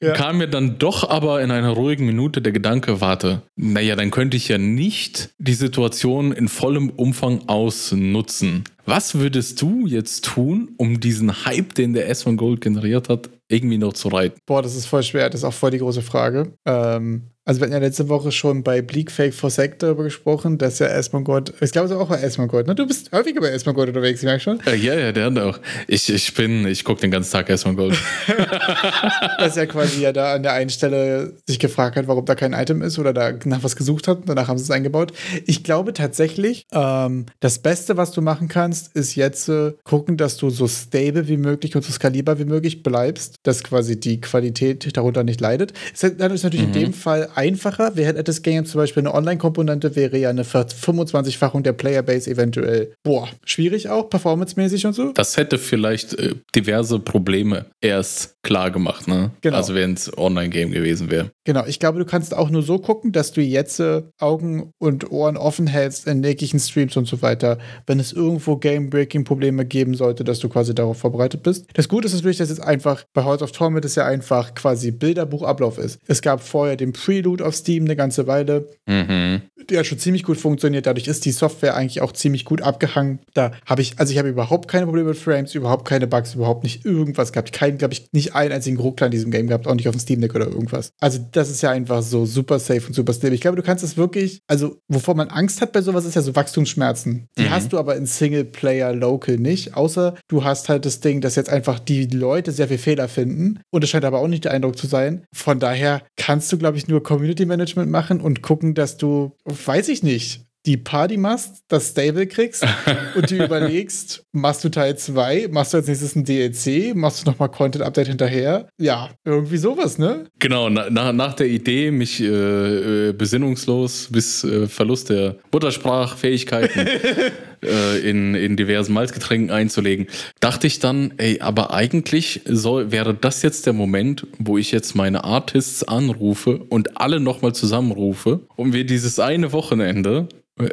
[0.00, 0.12] ja.
[0.14, 4.36] kam mir dann doch aber in einer ruhigen Minute der Gedanke, warte, naja, dann könnte
[4.36, 8.64] ich ja nicht die Situation in vollem Umfang ausnutzen.
[8.86, 13.78] Was würdest du jetzt tun, um diesen Hype, den der S1 Gold generiert hat, irgendwie
[13.78, 14.40] noch zu reiten?
[14.46, 15.30] Boah, das ist voll schwer.
[15.30, 16.54] Das ist auch voll die große Frage.
[16.66, 20.58] Ähm, also wir hatten ja letzte Woche schon bei Bleak Fake for Sec darüber gesprochen,
[20.58, 22.74] dass ja Asmongold, ich glaube es auch bei Asmongold, ne?
[22.76, 24.60] Du bist häufiger bei Asmongold unterwegs, ich merke schon.
[24.66, 25.58] Äh, ja, ja, der hat auch.
[25.88, 27.98] Ich, ich bin, ich gucke den ganzen Tag Asmongold.
[29.38, 32.52] dass er quasi ja da an der einen Stelle sich gefragt hat, warum da kein
[32.52, 34.20] Item ist oder da nach was gesucht hat.
[34.26, 35.12] Danach haben sie es eingebaut.
[35.44, 40.36] Ich glaube tatsächlich, ähm, das Beste, was du machen kannst, ist jetzt äh, gucken, dass
[40.36, 44.96] du so stable wie möglich und so skalierbar wie möglich bleibst, dass quasi die Qualität
[44.96, 45.72] darunter nicht leidet.
[46.00, 46.74] Dann ist natürlich mhm.
[46.74, 47.96] in dem Fall einfacher.
[47.96, 52.94] Wir hätten das Game zum Beispiel eine Online-Komponente, wäre ja eine 25-fachung der Playerbase eventuell.
[53.02, 55.12] Boah, schwierig auch, performancemäßig und so.
[55.12, 59.30] Das hätte vielleicht äh, diverse Probleme erst klar gemacht, ne?
[59.40, 59.56] Genau.
[59.56, 61.30] Also wenn es Online-Game gewesen wäre.
[61.44, 65.10] Genau, ich glaube, du kannst auch nur so gucken, dass du jetzt äh, Augen und
[65.10, 70.24] Ohren offen hältst in jeglichen Streams und so weiter, wenn es irgendwo Game-Breaking-Probleme geben sollte,
[70.24, 71.66] dass du quasi darauf vorbereitet bist.
[71.74, 74.90] Das Gute ist natürlich, dass jetzt einfach bei Hearts of Torment es ja einfach quasi
[74.90, 76.00] Bilderbuchablauf ist.
[76.06, 78.68] Es gab vorher den Prelude auf Steam eine ganze Weile.
[78.86, 79.42] Mhm.
[79.70, 80.86] Der hat schon ziemlich gut funktioniert.
[80.86, 83.20] Dadurch ist die Software eigentlich auch ziemlich gut abgehangen.
[83.32, 86.64] Da habe ich, also ich habe überhaupt keine Probleme mit Frames, überhaupt keine Bugs, überhaupt
[86.64, 87.52] nicht irgendwas gehabt.
[87.52, 90.00] Keinen, glaube ich, nicht einen einzigen Ruckler in diesem Game gehabt, auch nicht auf dem
[90.00, 90.90] Steam Deck oder irgendwas.
[91.00, 93.34] Also das ist ja einfach so super safe und super stable.
[93.36, 96.22] Ich glaube, du kannst es wirklich, also wovor man Angst hat bei sowas, ist ja
[96.22, 97.28] so Wachstumsschmerzen.
[97.38, 97.50] Die Mhm.
[97.50, 101.50] hast du aber in Singleplayer Local nicht, außer du hast halt das Ding, dass jetzt
[101.50, 104.76] einfach die Leute sehr viel Fehler finden und es scheint aber auch nicht der Eindruck
[104.76, 105.24] zu sein.
[105.32, 109.88] Von daher kannst du, glaube ich, nur Community Management machen und gucken, dass du, weiß
[109.88, 112.64] ich nicht, die Party machst, das Stable kriegst
[113.16, 117.30] und du überlegst, machst du Teil 2, machst du als nächstes ein DLC, machst du
[117.30, 118.68] nochmal Content-Update hinterher?
[118.78, 120.26] Ja, irgendwie sowas, ne?
[120.38, 126.86] Genau, na, nach, nach der Idee, mich äh, äh, besinnungslos bis äh, Verlust der Muttersprachfähigkeiten
[127.64, 130.06] äh, in, in diversen Malzgetränken einzulegen,
[130.40, 134.94] dachte ich dann, ey, aber eigentlich soll, wäre das jetzt der Moment, wo ich jetzt
[134.94, 140.28] meine Artists anrufe und alle nochmal zusammenrufe und wir dieses eine Wochenende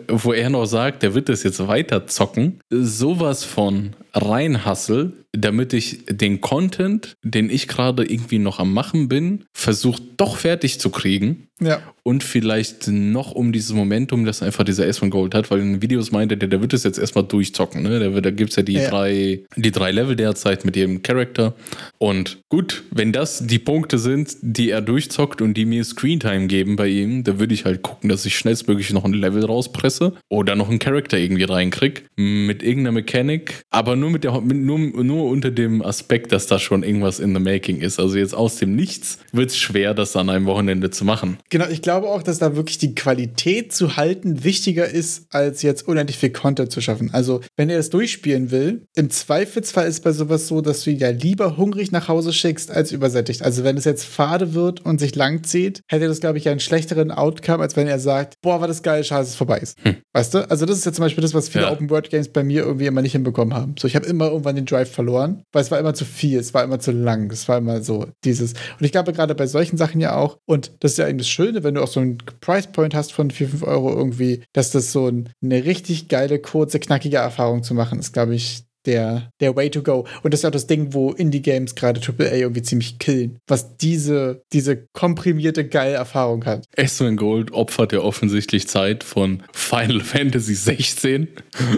[0.07, 6.05] wo er noch sagt, der wird das jetzt weiter zocken, sowas von reinhassel, damit ich
[6.09, 11.47] den Content, den ich gerade irgendwie noch am machen bin, versucht doch fertig zu kriegen.
[11.61, 11.81] Ja.
[12.03, 15.81] Und vielleicht noch um dieses Momentum, das einfach dieser S1 Gold hat, weil in den
[15.81, 17.83] Videos meinte der, der wird es jetzt erstmal durchzocken.
[17.83, 17.99] Ne?
[17.99, 18.89] Da, da gibt es ja die, Ja.
[18.89, 21.53] Drei, die drei Level derzeit mit jedem Charakter.
[21.97, 26.77] Und gut, wenn das die Punkte sind, die er durchzockt und die mir Screentime geben
[26.77, 30.55] bei ihm, dann würde ich halt gucken, dass ich schnellstmöglich noch ein Level rauspresse oder
[30.55, 34.79] noch einen Charakter irgendwie reinkrieg mit irgendeiner Mechanik, aber nur mit der mit, nur,
[35.19, 37.99] nur unter dem Aspekt, dass da schon irgendwas in the making ist.
[37.99, 41.37] Also jetzt aus dem Nichts wird es schwer, das an einem Wochenende zu machen.
[41.49, 45.87] Genau, ich glaube auch, dass da wirklich die Qualität zu halten wichtiger ist, als jetzt
[45.87, 47.09] unendlich viel Content zu schaffen.
[47.13, 50.99] Also, wenn er das durchspielen will, im Zweifelsfall ist bei sowas so, dass du ihn
[50.99, 53.41] ja lieber hungrig nach Hause schickst, als übersättigt.
[53.41, 56.61] Also, wenn es jetzt fade wird und sich lang zieht, hätte das, glaube ich, einen
[56.61, 59.77] schlechteren Outcome, als wenn er sagt, boah, war das geil, dass es vorbei ist.
[60.13, 60.49] Weißt du?
[60.49, 61.71] Also, das ist ja zum Beispiel das, was viele Ja.
[61.71, 63.75] Open-World-Games bei mir irgendwie immer nicht hinbekommen haben.
[63.77, 66.53] So, ich habe immer irgendwann den Drive verloren, weil es war immer zu viel, es
[66.55, 68.53] war immer zu lang, es war immer so dieses.
[68.53, 71.29] Und ich glaube, gerade bei solchen Sachen ja auch, und das ist ja eben das
[71.29, 74.71] Schöne, wenn du auch so einen Price Point hast von 4, 5 Euro irgendwie, dass
[74.71, 79.29] das so ein, eine richtig geile, kurze, knackige Erfahrung zu machen ist, glaube ich, der,
[79.39, 80.05] der Way to go.
[80.23, 83.77] Und das ist ja auch das Ding, wo Indie-Games gerade AAA irgendwie ziemlich killen, was
[83.77, 86.65] diese, diese komprimierte, geile Erfahrung hat.
[86.77, 91.27] S1 Gold opfert ja offensichtlich Zeit von Final Fantasy 16,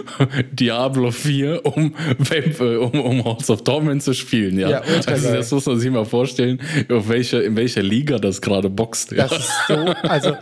[0.52, 4.58] Diablo 4, um, um, um House of Torment zu spielen.
[4.58, 8.40] Ja, Ja, also das muss man sich mal vorstellen, auf welcher, in welcher Liga das
[8.40, 9.12] gerade boxt.
[9.12, 9.26] Ja.
[9.26, 10.36] Das ist so, also,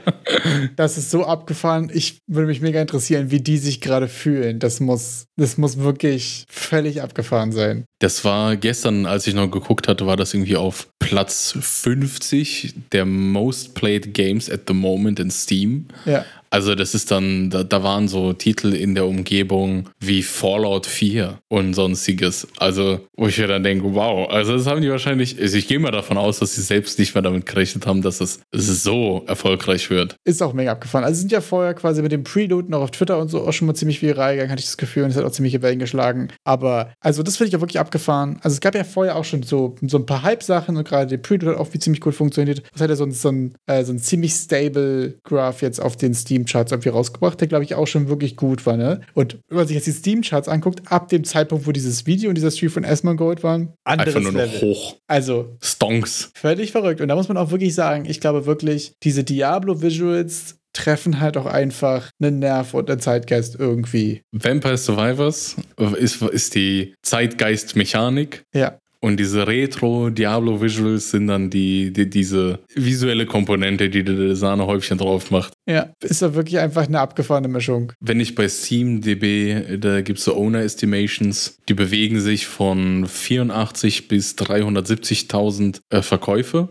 [0.76, 1.90] das ist so abgefahren.
[1.92, 4.58] Ich würde mich mega interessieren, wie die sich gerade fühlen.
[4.58, 7.86] Das muss, das muss wirklich völlig abgefahren sein.
[8.00, 13.04] Das war gestern, als ich noch geguckt hatte, war das irgendwie auf Platz 50 der
[13.04, 15.86] Most Played Games at the Moment in Steam.
[16.06, 16.24] Ja.
[16.52, 21.38] Also das ist dann, da, da waren so Titel in der Umgebung wie Fallout 4
[21.48, 22.48] und sonstiges.
[22.58, 25.78] Also, wo ich mir dann denke, wow, also das haben die wahrscheinlich, also ich gehe
[25.78, 28.82] mal davon aus, dass sie selbst nicht mehr damit gerechnet haben, dass es, dass es
[28.82, 30.16] so erfolgreich wird.
[30.24, 31.04] Ist auch mega abgefahren.
[31.04, 33.68] Also sind ja vorher quasi mit dem Prelude noch auf Twitter und so auch schon
[33.68, 36.28] mal ziemlich viral gegangen, hatte ich das Gefühl, und es hat auch ziemliche Wellen geschlagen.
[36.42, 38.38] Aber, also das finde ich auch wirklich abgefahren.
[38.42, 41.18] Also es gab ja vorher auch schon so, so ein paar Hype-Sachen und gerade der
[41.18, 42.62] Prelude hat auch wie ziemlich gut funktioniert.
[42.72, 45.96] Das hat ja so ein, so ein, äh, so ein ziemlich stable Graph jetzt auf
[45.96, 49.00] den Steam-Charts irgendwie rausgebracht, der glaube ich auch schon wirklich gut war, ne?
[49.14, 52.36] Und wenn man sich jetzt die Steam-Charts anguckt, ab dem Zeitpunkt, wo dieses Video und
[52.36, 54.68] dieser Stream von Esmond Gold waren, anderes Einfach nur noch Level.
[54.68, 54.96] hoch.
[55.08, 56.30] Also Stonks.
[56.34, 57.00] Völlig verrückt.
[57.00, 61.46] Und da muss man auch wirklich sagen, ich glaube wirklich, diese Diablo-Visuals treffen halt auch
[61.46, 64.22] einfach einen Nerv und einen Zeitgeist irgendwie.
[64.32, 65.56] Vampire Survivors
[65.98, 68.44] ist, ist die Zeitgeist-Mechanik.
[68.54, 68.78] Ja.
[69.02, 75.54] Und diese Retro-Diablo-Visuals sind dann die, die, diese visuelle Komponente, die das Sahnehäubchen drauf macht.
[75.66, 75.90] Ja.
[76.02, 77.92] Ist ja wirklich einfach eine abgefahrene Mischung.
[78.00, 84.06] Wenn ich bei SteamDB, da gibt es so Owner Estimations, die bewegen sich von 84
[84.06, 86.68] bis 370.000 äh, Verkäufe.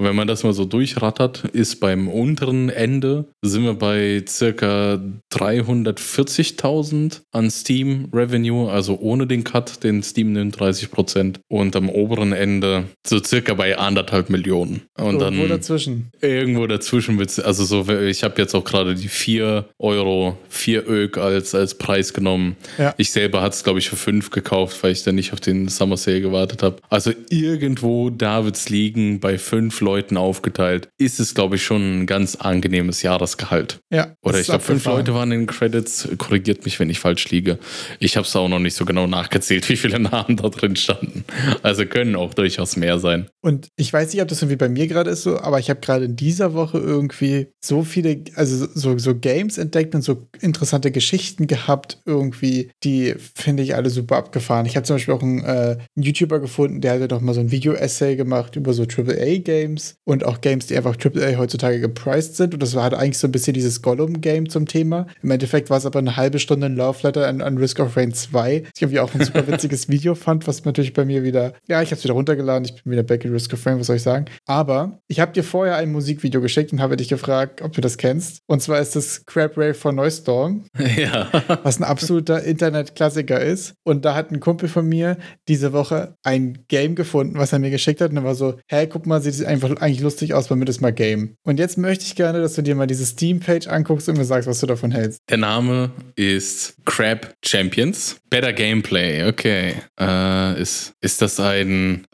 [0.00, 4.98] Und wenn man das mal so durchrattert, ist beim unteren Ende sind wir bei circa
[5.30, 11.40] 340.000 an Steam Revenue, also ohne den Cut, den Steam nimmt 30 Prozent.
[11.48, 14.80] Und am oberen Ende so circa bei anderthalb Millionen.
[14.96, 16.10] Und Irgendwo dann dazwischen.
[16.22, 21.54] irgendwo dazwischen also so, ich habe jetzt auch gerade die 4 Euro, 4 Ök als,
[21.54, 22.56] als Preis genommen.
[22.78, 22.94] Ja.
[22.96, 25.68] Ich selber hatte es, glaube ich, für 5 gekauft, weil ich dann nicht auf den
[25.68, 26.76] Summer Sale gewartet habe.
[26.88, 32.06] Also irgendwo da wird's liegen, bei fünf Leuten aufgeteilt, ist es, glaube ich, schon ein
[32.06, 33.80] ganz angenehmes Jahresgehalt.
[33.92, 34.14] Ja.
[34.22, 34.84] Oder ich glaube, fünf.
[34.84, 36.08] Leute waren in den Credits.
[36.18, 37.58] Korrigiert mich, wenn ich falsch liege.
[37.98, 41.24] Ich habe es auch noch nicht so genau nachgezählt, wie viele Namen da drin standen.
[41.62, 43.28] Also können auch durchaus mehr sein.
[43.42, 45.80] Und ich weiß nicht, ob das irgendwie bei mir gerade ist so, aber ich habe
[45.80, 50.90] gerade in dieser Woche irgendwie so viele, also so, so Games entdeckt und so interessante
[50.90, 54.66] Geschichten gehabt, irgendwie, die finde ich alle super abgefahren.
[54.66, 57.40] Ich habe zum Beispiel auch einen, äh, einen YouTuber gefunden, der hatte doch mal so
[57.40, 62.54] ein Video-Essay gemacht über so AAA-Games und auch Games, die einfach AAA heutzutage gepriced sind.
[62.54, 65.06] Und das war halt eigentlich so ein bisschen dieses Gollum-Game zum Thema.
[65.22, 67.96] Im Endeffekt war es aber eine halbe Stunde ein Love Letter an, an Risk of
[67.96, 68.62] Rain 2.
[68.62, 71.82] Was ich irgendwie auch ein super witziges Video fand, was natürlich bei mir wieder, ja,
[71.82, 73.96] ich habe es wieder runtergeladen, ich bin wieder back in Risk of Rain, was soll
[73.96, 74.26] ich sagen.
[74.46, 77.98] Aber ich habe dir vorher ein Musikvideo geschickt und habe dich gefragt, ob du das
[77.98, 78.40] kennst.
[78.46, 80.64] Und zwar ist das Crab Ray von Neustorm
[80.96, 81.30] ja.
[81.62, 83.74] was ein absoluter Internetklassiker ist.
[83.84, 85.16] Und da hat ein Kumpel von mir
[85.48, 88.10] diese Woche ein Game gefunden, was er mir geschickt hat.
[88.10, 90.92] Und er war so, hey, guck mal, sieht einfach eigentlich lustig aus, wir das mal
[90.92, 91.36] Game.
[91.44, 94.48] Und jetzt möchte ich gerne, dass du dir mal diese Steam-Page anguckst und mir sagst,
[94.48, 95.20] was du davon hältst.
[95.28, 98.16] Der Name ist Crab Champions.
[98.30, 99.74] Better Gameplay, okay.
[99.98, 102.04] Äh, ist, ist das ein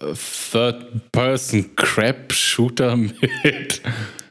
[0.50, 3.82] Third-Person-Crab-Shooter mit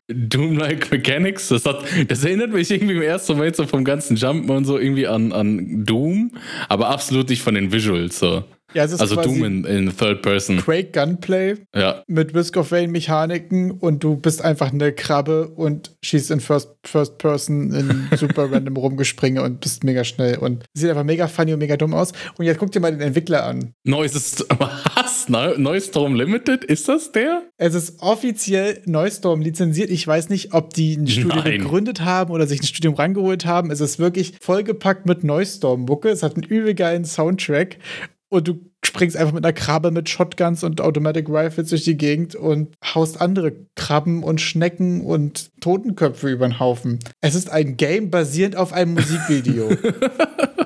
[0.08, 1.48] Doom-like Mechanics?
[1.50, 4.78] Das, hat, das erinnert mich irgendwie im ersten Moment so vom ganzen Jumpen und so
[4.78, 6.32] irgendwie an, an Doom,
[6.70, 8.20] aber absolut nicht von den Visuals.
[8.20, 8.44] So.
[8.76, 10.58] Ja, es ist Also quasi Doom in, in Third Person.
[10.58, 12.04] Quake Gunplay Ja.
[12.08, 16.70] mit Risk of Rain Mechaniken und du bist einfach eine Krabbe und schießt in First,
[16.86, 21.54] First Person in super random rumgespringe und bist mega schnell und sieht einfach mega funny
[21.54, 22.12] und mega dumm aus.
[22.38, 23.72] Und jetzt guck dir mal den Entwickler an.
[23.84, 25.30] Neues, was?
[25.30, 26.64] Neustorm Limited?
[26.66, 27.44] Ist das der?
[27.58, 29.90] Es ist offiziell Neustorm lizenziert.
[29.90, 31.62] Ich weiß nicht, ob die ein Studium Nein.
[31.62, 33.72] gegründet haben oder sich ein Studium rangeholt haben.
[33.72, 36.10] Es ist wirklich vollgepackt mit Neustorm-Mucke.
[36.10, 37.78] Es hat einen übel geilen Soundtrack.
[38.36, 42.36] Und du springst einfach mit einer Krabbe mit Shotguns und Automatic Rifles durch die Gegend
[42.36, 47.00] und haust andere Krabben und Schnecken und Totenköpfe über den Haufen.
[47.22, 49.70] Es ist ein Game basierend auf einem Musikvideo.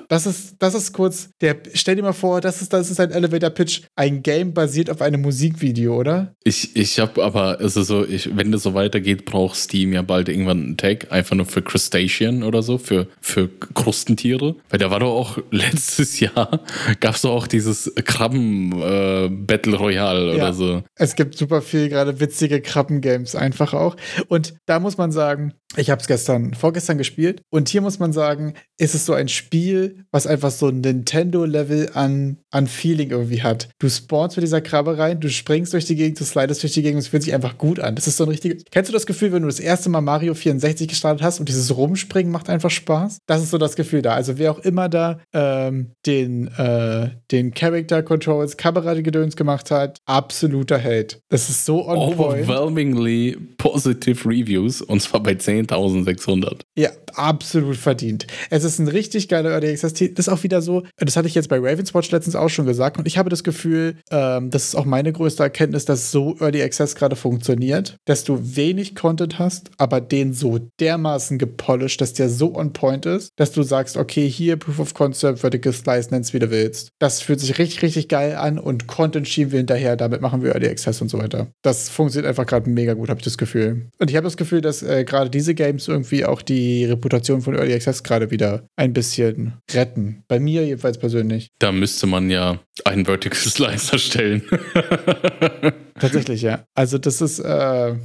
[0.09, 3.11] Das ist, das ist kurz, der, stell dir mal vor, das ist, das ist ein
[3.11, 3.81] Elevator Pitch.
[3.95, 6.33] Ein Game basiert auf einem Musikvideo, oder?
[6.43, 10.27] Ich, ich habe aber, also so, ich, wenn das so weitergeht, braucht Steam ja bald
[10.27, 14.55] irgendwann einen Tag, einfach nur für Crustacean oder so, für, für Krustentiere.
[14.71, 16.59] Weil da war doch auch letztes Jahr,
[17.01, 20.35] gab es doch auch dieses Krabben-Battle Royale Ja.
[20.35, 20.83] oder so.
[20.95, 23.95] Es gibt super viel gerade witzige Krabben-Games einfach auch.
[24.27, 27.41] Und da muss man sagen, ich habe es gestern, vorgestern gespielt.
[27.49, 31.91] Und hier muss man sagen, ist es so ein Spiel, was einfach so ein Nintendo-Level
[31.93, 33.69] an, an Feeling irgendwie hat.
[33.79, 36.81] Du spawnst mit dieser Krabbe rein, du springst durch die Gegend, du slidest durch die
[36.81, 37.95] Gegend und es fühlt sich einfach gut an.
[37.95, 38.63] Das ist so ein richtiges.
[38.71, 41.75] Kennst du das Gefühl, wenn du das erste Mal Mario 64 gestartet hast und dieses
[41.75, 43.19] Rumspringen macht einfach Spaß?
[43.27, 44.13] Das ist so das Gefühl da.
[44.13, 50.77] Also wer auch immer da ähm, den, äh, den Character Controls, Kameragedöns gemacht hat, absoluter
[50.77, 51.21] Held.
[51.29, 52.47] Das ist so on point.
[52.47, 56.61] Overwhelmingly positive Reviews und zwar bei 10.600.
[56.75, 58.25] Ja, absolut verdient.
[58.49, 59.93] Es ist ein richtig geiler Early Access.
[59.93, 60.15] Titel.
[60.15, 62.97] Das ist auch wieder so, das hatte ich jetzt bei Ravenswatch letztens auch schon gesagt
[62.97, 66.61] und ich habe das Gefühl, ähm, das ist auch meine größte Erkenntnis, dass so Early
[66.61, 72.29] Access gerade funktioniert, dass du wenig Content hast, aber den so dermaßen gepolished, dass der
[72.29, 76.33] so on point ist, dass du sagst, okay, hier Proof of Concept, Vertical Slice, nenn's
[76.33, 76.89] wie du willst.
[76.99, 80.51] Das fühlt sich richtig, richtig geil an und Content schieben wir hinterher, damit machen wir
[80.51, 81.47] Early Access und so weiter.
[81.61, 83.87] Das funktioniert einfach gerade mega gut, habe ich das Gefühl.
[83.99, 87.55] Und ich habe das Gefühl, dass äh, gerade diese Games irgendwie auch die Reputation von
[87.55, 90.23] Early Access gerade wieder ein bisschen retten.
[90.27, 91.49] Bei mir jedenfalls persönlich.
[91.59, 94.43] Da müsste man ja einen Vertical Slice erstellen.
[95.99, 96.65] Tatsächlich, ja.
[96.75, 97.95] Also das ist, äh,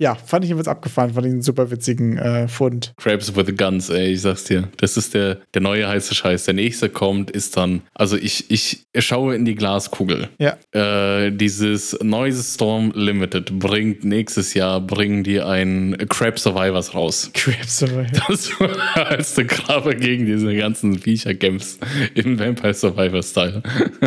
[0.00, 2.92] ja, fand ich jedenfalls abgefahren, fand ich einen super witzigen äh, Fund.
[2.96, 4.68] Crabs with Guns, ey, ich sag's dir.
[4.76, 6.44] Das ist der, der neue heiße Scheiß.
[6.44, 10.28] Der nächste kommt, ist dann, also ich, ich schaue in die Glaskugel.
[10.38, 10.56] Ja.
[10.72, 17.30] Äh, dieses Noise Storm Limited bringt nächstes Jahr, bringen die ein Crab Survivors raus.
[17.34, 18.06] Crabs Survival.
[18.28, 21.80] Das war als der Krabbe gegen diese ganzen Viecher kämpfst
[22.14, 23.62] im Vampire Survivor Style.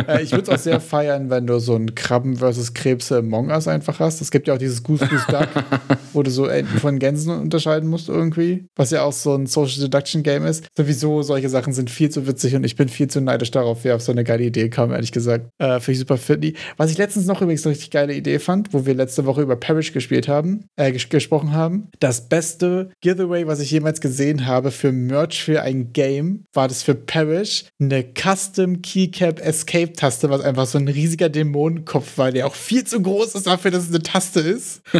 [0.08, 3.50] äh, ich würde es auch sehr feiern, wenn du so ein Krabben versus Krebse Among
[3.50, 4.22] Us einfach hast.
[4.22, 5.48] Es gibt ja auch dieses Goose Goose Duck.
[6.12, 9.80] wo du so Enten von Gänsen unterscheiden musst irgendwie, was ja auch so ein Social
[9.80, 10.66] Deduction Game ist.
[10.76, 13.96] Sowieso solche Sachen sind viel zu witzig und ich bin viel zu neidisch darauf, wer
[13.96, 15.50] auf so eine geile Idee kam, ehrlich gesagt.
[15.58, 16.54] Äh, Finde ich super funny.
[16.76, 19.56] Was ich letztens noch übrigens eine richtig geile Idee fand, wo wir letzte Woche über
[19.56, 21.88] Parish gespielt haben, äh, ges gesprochen haben.
[22.00, 26.82] Das beste Giveaway, was ich jemals gesehen habe für Merch für ein Game, war das
[26.82, 32.46] für Parish eine Custom Keycap Escape Taste, was einfach so ein riesiger Dämonenkopf war, der
[32.46, 34.82] auch viel zu groß ist dafür, dass es eine Taste ist.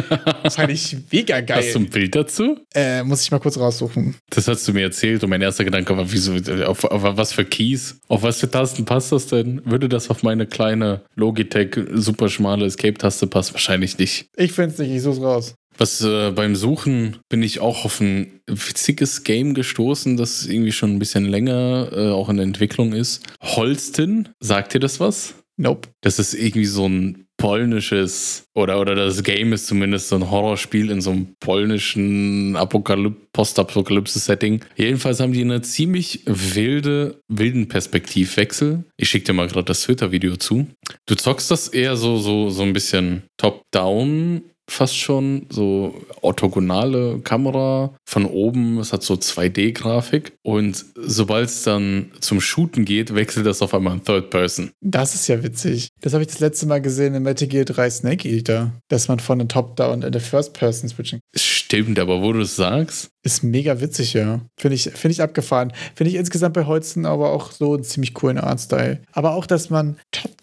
[0.43, 1.63] Das fand ich mega geil.
[1.63, 2.59] Hast du ein Bild dazu?
[2.73, 4.15] Äh, muss ich mal kurz raussuchen.
[4.29, 6.33] Das hast du mir erzählt und mein erster Gedanke war, wieso,
[6.65, 9.61] auf, auf was für Keys, auf was für Tasten passt das denn?
[9.65, 13.53] Würde das auf meine kleine Logitech super schmale Escape-Taste passen?
[13.53, 14.27] Wahrscheinlich nicht.
[14.35, 15.55] Ich finde es nicht, ich suche es raus.
[15.77, 20.91] Was äh, beim Suchen bin ich auch auf ein witziges Game gestoßen, das irgendwie schon
[20.91, 23.23] ein bisschen länger äh, auch in der Entwicklung ist.
[23.41, 25.33] Holston, sagt dir das was?
[25.57, 25.89] Nope.
[26.01, 30.89] Das ist irgendwie so ein polnisches, oder, oder das Game ist zumindest so ein Horrorspiel
[30.89, 34.63] in so einem polnischen Apokalyp Postapokalypse-Setting.
[34.75, 38.83] Jedenfalls haben die eine ziemlich wilde, wilden Perspektivwechsel.
[38.95, 40.67] Ich schicke dir mal gerade das Twitter-Video zu.
[41.07, 47.95] Du zockst das eher so, so, so ein bisschen top-down fast schon so orthogonale Kamera
[48.05, 48.79] von oben.
[48.79, 53.93] Es hat so 2D-Grafik und sobald es dann zum Shooten geht, wechselt das auf einmal
[53.93, 54.71] in Third Person.
[54.81, 55.89] Das ist ja witzig.
[56.01, 59.19] Das habe ich das letzte Mal gesehen in Metal Gear 3 Snake Eater, dass man
[59.19, 61.19] von der Top-Down in der First Person switchen.
[61.35, 61.62] Stimmt,
[61.97, 64.41] aber wo du es sagst, ist mega witzig, ja.
[64.57, 65.71] Finde ich, find ich abgefahren.
[65.95, 69.01] Finde ich insgesamt bei Holzen aber auch so einen ziemlich coolen Artstyle.
[69.13, 69.97] Aber auch, dass man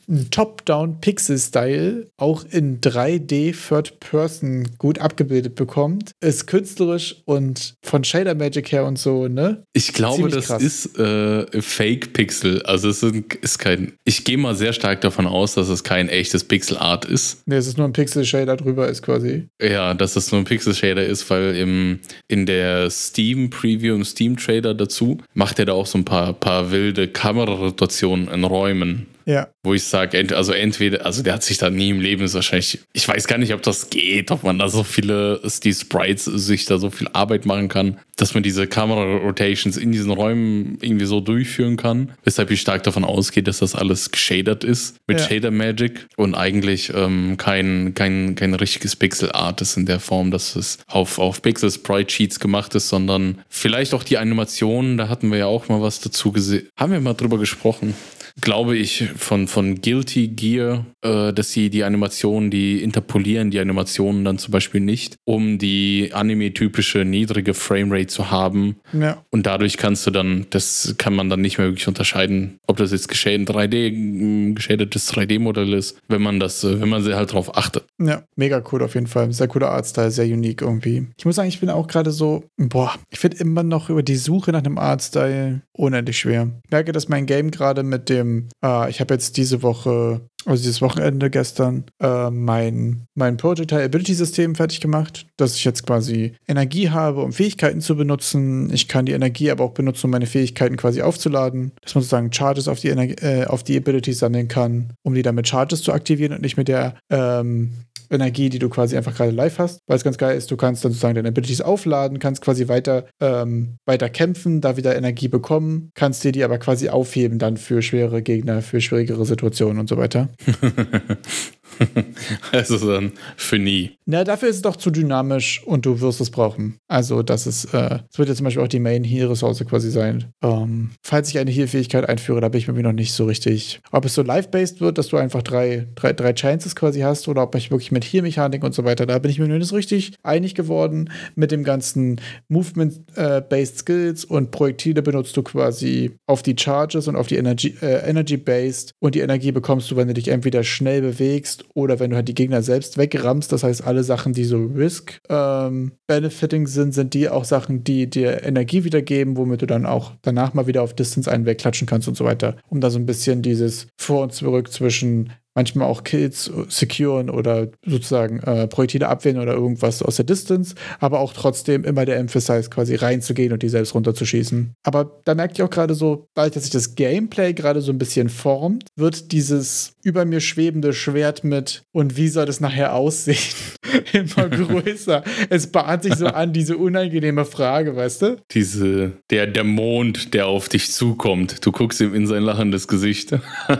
[0.08, 8.34] einen Top-Down-Pixel-Style auch in 3D Third Person gut abgebildet bekommt, ist künstlerisch und von Shader
[8.34, 9.62] Magic her und so, ne?
[9.72, 10.62] Ich glaube, das krass.
[10.62, 12.62] ist äh, Fake-Pixel.
[12.62, 13.92] Also es ist kein.
[14.04, 17.46] Ich gehe mal sehr stark davon aus, dass es kein echtes Pixel-Art ist.
[17.46, 19.48] Ne, es ist nur ein Pixel-Shader drüber ist quasi.
[19.62, 24.36] Ja, dass es nur ein Pixel-Shader ist, weil im, in der Steam Preview und Steam
[24.36, 29.06] Trader dazu macht er da auch so ein paar, paar wilde Kamerarotationen in Räumen.
[29.30, 29.48] Ja.
[29.62, 32.80] Wo ich sage, also entweder, also der hat sich da nie im Leben ist wahrscheinlich,
[32.92, 36.64] ich weiß gar nicht, ob das geht, ob man da so viele, die Sprites sich
[36.64, 41.20] da so viel Arbeit machen kann, dass man diese Kamera-Rotations in diesen Räumen irgendwie so
[41.20, 42.12] durchführen kann.
[42.24, 45.28] Weshalb ich stark davon ausgehe, dass das alles geshadert ist mit ja.
[45.28, 50.56] Shader Magic und eigentlich ähm, kein, kein, kein richtiges Pixel-Art ist in der Form, dass
[50.56, 55.46] es auf, auf Pixel-Sprite-Sheets gemacht ist, sondern vielleicht auch die Animationen, da hatten wir ja
[55.46, 56.68] auch mal was dazu gesehen.
[56.76, 57.94] Haben wir mal drüber gesprochen
[58.40, 64.24] glaube ich, von, von Guilty Gear, äh, dass sie die Animationen, die interpolieren die Animationen
[64.24, 68.76] dann zum Beispiel nicht, um die anime-typische niedrige Framerate zu haben.
[68.92, 69.24] Ja.
[69.30, 72.92] Und dadurch kannst du dann, das kann man dann nicht mehr wirklich unterscheiden, ob das
[72.92, 77.84] jetzt geschädet 3D, geschädetes 3D-Modell ist, wenn man das, äh, wenn man halt darauf achtet.
[77.98, 79.32] Ja, mega cool auf jeden Fall.
[79.32, 81.06] Sehr cooler Artstyle, sehr unique irgendwie.
[81.16, 84.16] Ich muss sagen, ich bin auch gerade so, boah, ich finde immer noch über die
[84.16, 86.48] Suche nach einem Artstyle unendlich schwer.
[86.64, 88.29] Ich merke, dass mein Game gerade mit dem,
[88.64, 94.14] äh, ich habe jetzt diese Woche also dieses Wochenende gestern, äh, mein, mein Projectile Ability
[94.14, 98.72] System fertig gemacht, dass ich jetzt quasi Energie habe, um Fähigkeiten zu benutzen.
[98.72, 101.72] Ich kann die Energie aber auch benutzen, um meine Fähigkeiten quasi aufzuladen.
[101.82, 105.22] Dass man sozusagen Charges auf die, Energie, äh, auf die Abilities sammeln kann, um die
[105.22, 107.72] dann mit Charges zu aktivieren und nicht mit der ähm,
[108.10, 109.80] Energie, die du quasi einfach gerade live hast.
[109.86, 113.06] Weil es ganz geil ist, du kannst dann sozusagen deine Abilities aufladen, kannst quasi weiter,
[113.20, 117.82] ähm, weiter kämpfen, da wieder Energie bekommen, kannst dir die aber quasi aufheben dann für
[117.82, 120.28] schwere Gegner, für schwierigere Situationen und so weiter.
[122.52, 123.92] also dann für nie.
[124.06, 126.78] Na, dafür ist es doch zu dynamisch und du wirst es brauchen.
[126.88, 129.90] Also, das ist, äh, das wird ja zum Beispiel auch die Main Heal Ressource quasi
[129.90, 130.32] sein.
[130.42, 133.80] Ähm, falls ich eine Heal-Fähigkeit einführe, da bin ich mir noch nicht so richtig.
[133.92, 137.42] Ob es so live-based wird, dass du einfach drei, drei, drei Chances quasi hast oder
[137.42, 139.76] ob ich wirklich mit Heal-Mechanik und so weiter, da bin ich mir noch nicht so
[139.76, 141.10] richtig einig geworden.
[141.36, 147.28] Mit dem ganzen Movement-based Skills und Projektile benutzt du quasi auf die Charges und auf
[147.28, 151.59] die Energy, äh, Energy-based und die Energie bekommst du, wenn du dich entweder schnell bewegst
[151.74, 153.52] oder wenn du halt die Gegner selbst wegrammst.
[153.52, 158.42] Das heißt, alle Sachen, die so Risk-Benefiting ähm, sind, sind die auch Sachen, die dir
[158.44, 162.16] Energie wiedergeben, womit du dann auch danach mal wieder auf Distance einen wegklatschen kannst und
[162.16, 162.56] so weiter.
[162.68, 167.68] Um da so ein bisschen dieses Vor und Zurück zwischen manchmal auch Kills securen oder
[167.84, 172.70] sozusagen äh, Projektile abwehren oder irgendwas aus der Distance, aber auch trotzdem immer der Emphasize
[172.70, 174.72] quasi reinzugehen und die selbst runterzuschießen.
[174.84, 177.98] Aber da merke ich auch gerade so, dadurch, dass sich das Gameplay gerade so ein
[177.98, 183.36] bisschen formt, wird dieses über mir schwebende Schwert mit und wie soll das nachher aussehen
[184.12, 185.22] immer größer.
[185.48, 188.36] es bahnt sich so an, diese unangenehme Frage, weißt du?
[188.52, 191.64] Diese, der, der Mond, der auf dich zukommt.
[191.64, 193.32] Du guckst ihm in sein lachendes Gesicht.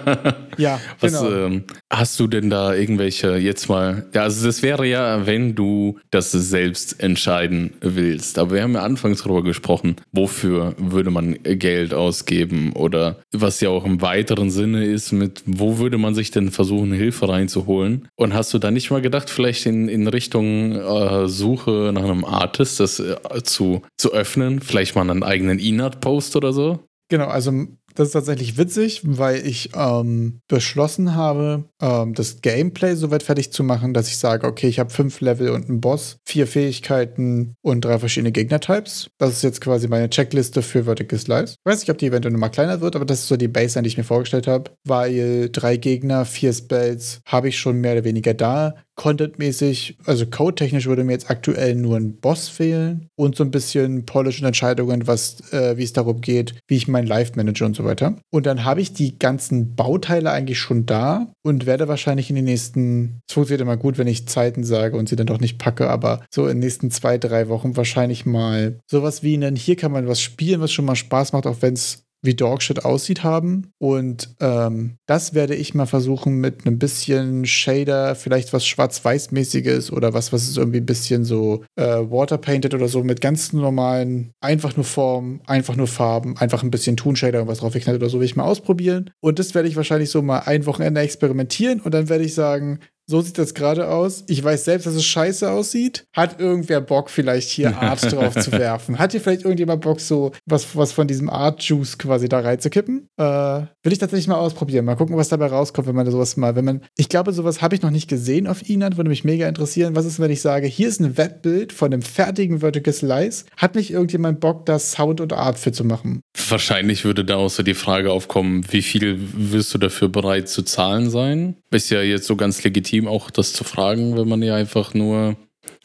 [0.59, 1.33] ja, Was, genau.
[1.33, 5.99] Ähm, Hast du denn da irgendwelche jetzt mal, ja, also das wäre ja, wenn du
[6.11, 8.39] das selbst entscheiden willst.
[8.39, 13.71] Aber wir haben ja anfangs darüber gesprochen, wofür würde man Geld ausgeben oder was ja
[13.71, 18.09] auch im weiteren Sinne ist, mit wo würde man sich denn versuchen, Hilfe reinzuholen?
[18.17, 22.25] Und hast du da nicht mal gedacht, vielleicht in, in Richtung äh, Suche nach einem
[22.25, 24.61] Artist das äh, zu, zu öffnen?
[24.61, 26.81] Vielleicht mal einen eigenen Inart-Post oder so?
[27.11, 33.23] Genau, also das ist tatsächlich witzig, weil ich ähm, beschlossen habe, ähm, das Gameplay soweit
[33.23, 36.47] fertig zu machen, dass ich sage, okay, ich habe fünf Level und einen Boss, vier
[36.47, 39.11] Fähigkeiten und drei verschiedene Gegnertypes.
[39.19, 41.57] Das ist jetzt quasi meine Checkliste für Vertical Slice.
[41.59, 43.85] Ich weiß nicht, ob die eventuell nochmal kleiner wird, aber das ist so die Baseline,
[43.85, 48.05] die ich mir vorgestellt habe, weil drei Gegner, vier Spells habe ich schon mehr oder
[48.05, 48.75] weniger da.
[49.01, 54.05] Content-mäßig, also code-technisch würde mir jetzt aktuell nur ein Boss fehlen und so ein bisschen
[54.05, 57.75] Polish und Entscheidungen, was, äh, wie es darum geht, wie ich mein Live manage und
[57.75, 58.17] so weiter.
[58.31, 62.45] Und dann habe ich die ganzen Bauteile eigentlich schon da und werde wahrscheinlich in den
[62.45, 65.89] nächsten, es funktioniert immer gut, wenn ich Zeiten sage und sie dann doch nicht packe,
[65.89, 69.93] aber so in den nächsten zwei, drei Wochen wahrscheinlich mal sowas wie einen, hier kann
[69.93, 73.73] man was spielen, was schon mal Spaß macht, auch wenn es wie Dogshit aussieht haben.
[73.79, 80.13] Und ähm, das werde ich mal versuchen mit einem bisschen Shader, vielleicht was Schwarz-Weiß-mäßiges oder
[80.13, 84.77] was, was ist irgendwie ein bisschen so äh, Waterpainted oder so mit ganz normalen, einfach
[84.77, 88.19] nur Formen, einfach nur Farben, einfach ein bisschen Toon-Shader und was drauf geknallt oder so,
[88.19, 89.11] will ich mal ausprobieren.
[89.21, 92.81] Und das werde ich wahrscheinlich so mal ein Wochenende experimentieren und dann werde ich sagen,
[93.11, 94.23] so sieht das gerade aus.
[94.29, 96.05] Ich weiß selbst, dass es scheiße aussieht.
[96.15, 99.01] Hat irgendwer Bock, vielleicht hier Art drauf zu werfen?
[99.01, 103.09] Hat hier vielleicht irgendjemand Bock, so was, was von diesem Art-Juice quasi da reinzukippen?
[103.17, 104.85] Äh, will ich tatsächlich mal ausprobieren.
[104.85, 107.75] Mal gucken, was dabei rauskommt, wenn man sowas mal, wenn man, ich glaube, sowas habe
[107.75, 109.97] ich noch nicht gesehen auf Inat, würde mich mega interessieren.
[109.97, 113.45] Was ist, wenn ich sage, hier ist ein Webbild von einem fertigen Vertical Slice?
[113.57, 116.23] Hat nicht irgendjemand Bock, da Sound und Art für zu machen?
[116.49, 121.11] Wahrscheinlich würde da so die Frage aufkommen, wie viel wirst du dafür bereit zu zahlen
[121.11, 121.57] sein?
[121.73, 125.37] Ist ja jetzt so ganz legitim, auch das zu fragen, wenn man ja einfach nur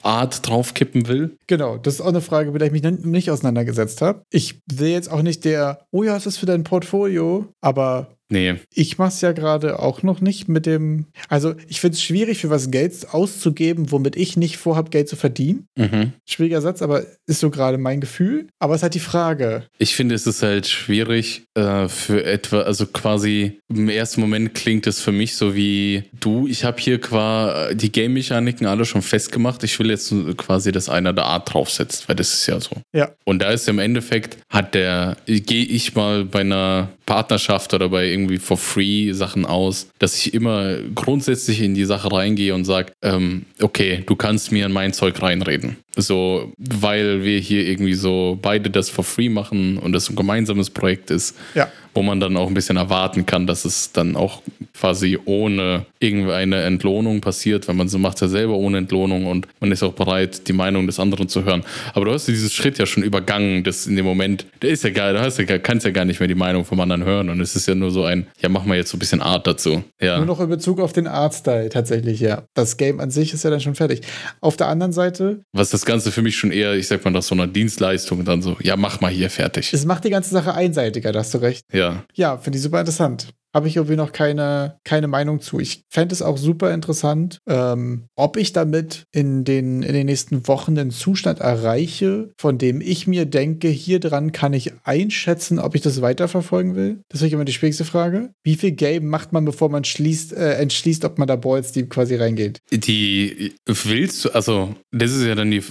[0.02, 1.38] Art draufkippen will.
[1.48, 4.24] Genau, das ist auch eine Frage, mit der ich mich nicht auseinandergesetzt habe.
[4.30, 8.56] Ich will jetzt auch nicht der, oh ja, ist das für dein Portfolio, aber Nee.
[8.74, 11.06] Ich mache es ja gerade auch noch nicht mit dem.
[11.30, 15.16] Also, ich finde es schwierig, für was Geld auszugeben, womit ich nicht vorhabe, Geld zu
[15.16, 15.68] verdienen.
[15.78, 16.14] Mhm.
[16.26, 18.48] Schwieriger Satz, aber ist so gerade mein Gefühl.
[18.60, 19.64] Aber es ist halt die Frage.
[19.78, 24.88] Ich finde, es ist halt schwierig äh, für etwa, also quasi im ersten Moment klingt
[24.88, 29.64] es für mich so wie du, ich habe hier quasi die Game-Mechaniken alle schon festgemacht.
[29.64, 32.76] Ich will jetzt quasi, dass einer der Art draufsetzt, weil das ist ja so.
[32.94, 33.12] Ja.
[33.24, 38.08] Und da ist im Endeffekt, hat der, gehe ich mal bei einer Partnerschaft oder bei
[38.08, 42.94] irgendwie for free Sachen aus, dass ich immer grundsätzlich in die Sache reingehe und sage,
[43.02, 45.78] ähm, okay, du kannst mir in mein Zeug reinreden.
[45.96, 50.70] So, weil wir hier irgendwie so beide das for free machen und das ein gemeinsames
[50.70, 51.36] Projekt ist.
[51.54, 54.42] Ja wo man dann auch ein bisschen erwarten kann, dass es dann auch
[54.78, 59.72] quasi ohne irgendeine Entlohnung passiert, wenn man so macht ja selber ohne Entlohnung und man
[59.72, 61.64] ist auch bereit, die Meinung des anderen zu hören.
[61.94, 64.90] Aber du hast diesen Schritt ja schon übergangen, das in dem Moment, der ist ja
[64.90, 67.40] geil, du hast ja, kannst ja gar nicht mehr die Meinung vom anderen hören und
[67.40, 69.84] es ist ja nur so ein, ja, mach mal jetzt so ein bisschen Art dazu.
[70.02, 70.18] Ja.
[70.18, 72.44] Nur noch in Bezug auf den Artstyle tatsächlich, ja.
[72.54, 74.02] Das Game an sich ist ja dann schon fertig.
[74.42, 75.40] Auf der anderen Seite.
[75.54, 78.42] Was das Ganze für mich schon eher, ich sag mal, nach so einer Dienstleistung dann
[78.42, 79.74] so, ja, mach mal hier fertig.
[79.74, 81.66] Es macht die ganze Sache einseitiger, da hast du recht.
[81.72, 82.04] Ja.
[82.14, 85.62] Ja, finde ich super interessant habe ich irgendwie noch keine, keine Meinung zu.
[85.62, 90.46] Ich fände es auch super interessant, ähm, ob ich damit in den, in den nächsten
[90.50, 95.74] Wochen einen Zustand erreiche, von dem ich mir denke, hier dran kann ich einschätzen, ob
[95.74, 97.00] ich das weiterverfolgen will.
[97.08, 98.32] Das ist immer die schwierigste Frage.
[98.44, 101.90] Wie viel Game macht man, bevor man schließt, äh, entschließt, ob man da Balls Deep
[101.90, 102.60] quasi reingeht?
[102.72, 105.64] Die willst du, also das ist ja dann die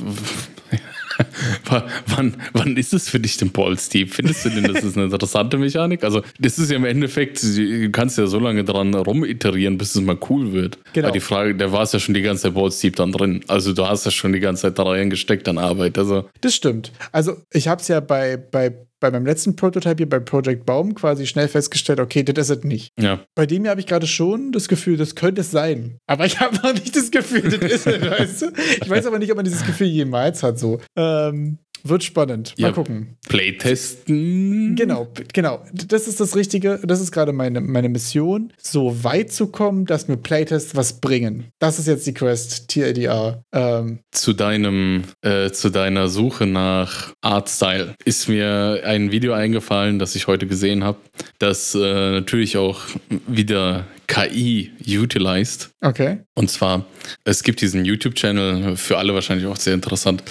[2.07, 4.11] wann, wann ist es für dich denn Ball Steve?
[4.11, 6.05] Findest du denn, das ist eine interessante Mechanik?
[6.05, 10.03] Also, das ist ja im Endeffekt, du kannst ja so lange dran rumiterieren, bis es
[10.03, 10.79] mal cool wird.
[10.93, 11.09] Genau.
[11.09, 13.41] Aber die Frage, da war es ja schon die ganze Zeit Ball Steve dann drin.
[13.49, 15.99] Also, du hast ja schon die ganze Zeit da reingesteckt an Arbeit.
[15.99, 16.29] Also.
[16.41, 16.93] Das stimmt.
[17.13, 18.75] Also, ich habe es ja bei, bei
[19.05, 22.65] bei meinem letzten Prototype hier bei Project Baum quasi schnell festgestellt, okay, das ist es
[22.65, 22.91] nicht.
[22.99, 23.21] Ja.
[23.35, 25.99] Bei dem hier habe ich gerade schon das Gefühl, das könnte es sein.
[26.07, 28.47] Aber ich habe noch nicht das Gefühl, das ist es, weißt du?
[28.83, 30.81] Ich weiß aber nicht, ob man dieses Gefühl jemals hat so.
[30.97, 32.55] Ähm, wird spannend.
[32.59, 33.17] Mal ja, gucken.
[33.29, 34.75] Playtesten.
[34.75, 35.63] Genau, genau.
[35.73, 36.81] Das ist das Richtige.
[36.83, 41.45] Das ist gerade meine, meine Mission, so weit zu kommen, dass mir Playtests was bringen.
[41.59, 43.43] Das ist jetzt die Quest, TLDR.
[43.53, 44.01] Ähm.
[44.11, 50.27] Zu deinem, äh, zu deiner Suche nach Artstyle ist mir ein Video eingefallen, das ich
[50.27, 50.99] heute gesehen habe,
[51.39, 52.81] das äh, natürlich auch
[53.27, 55.71] wieder KI utilized.
[55.81, 56.21] Okay.
[56.35, 56.87] Und zwar,
[57.25, 60.23] es gibt diesen YouTube-Channel, für alle wahrscheinlich auch sehr interessant,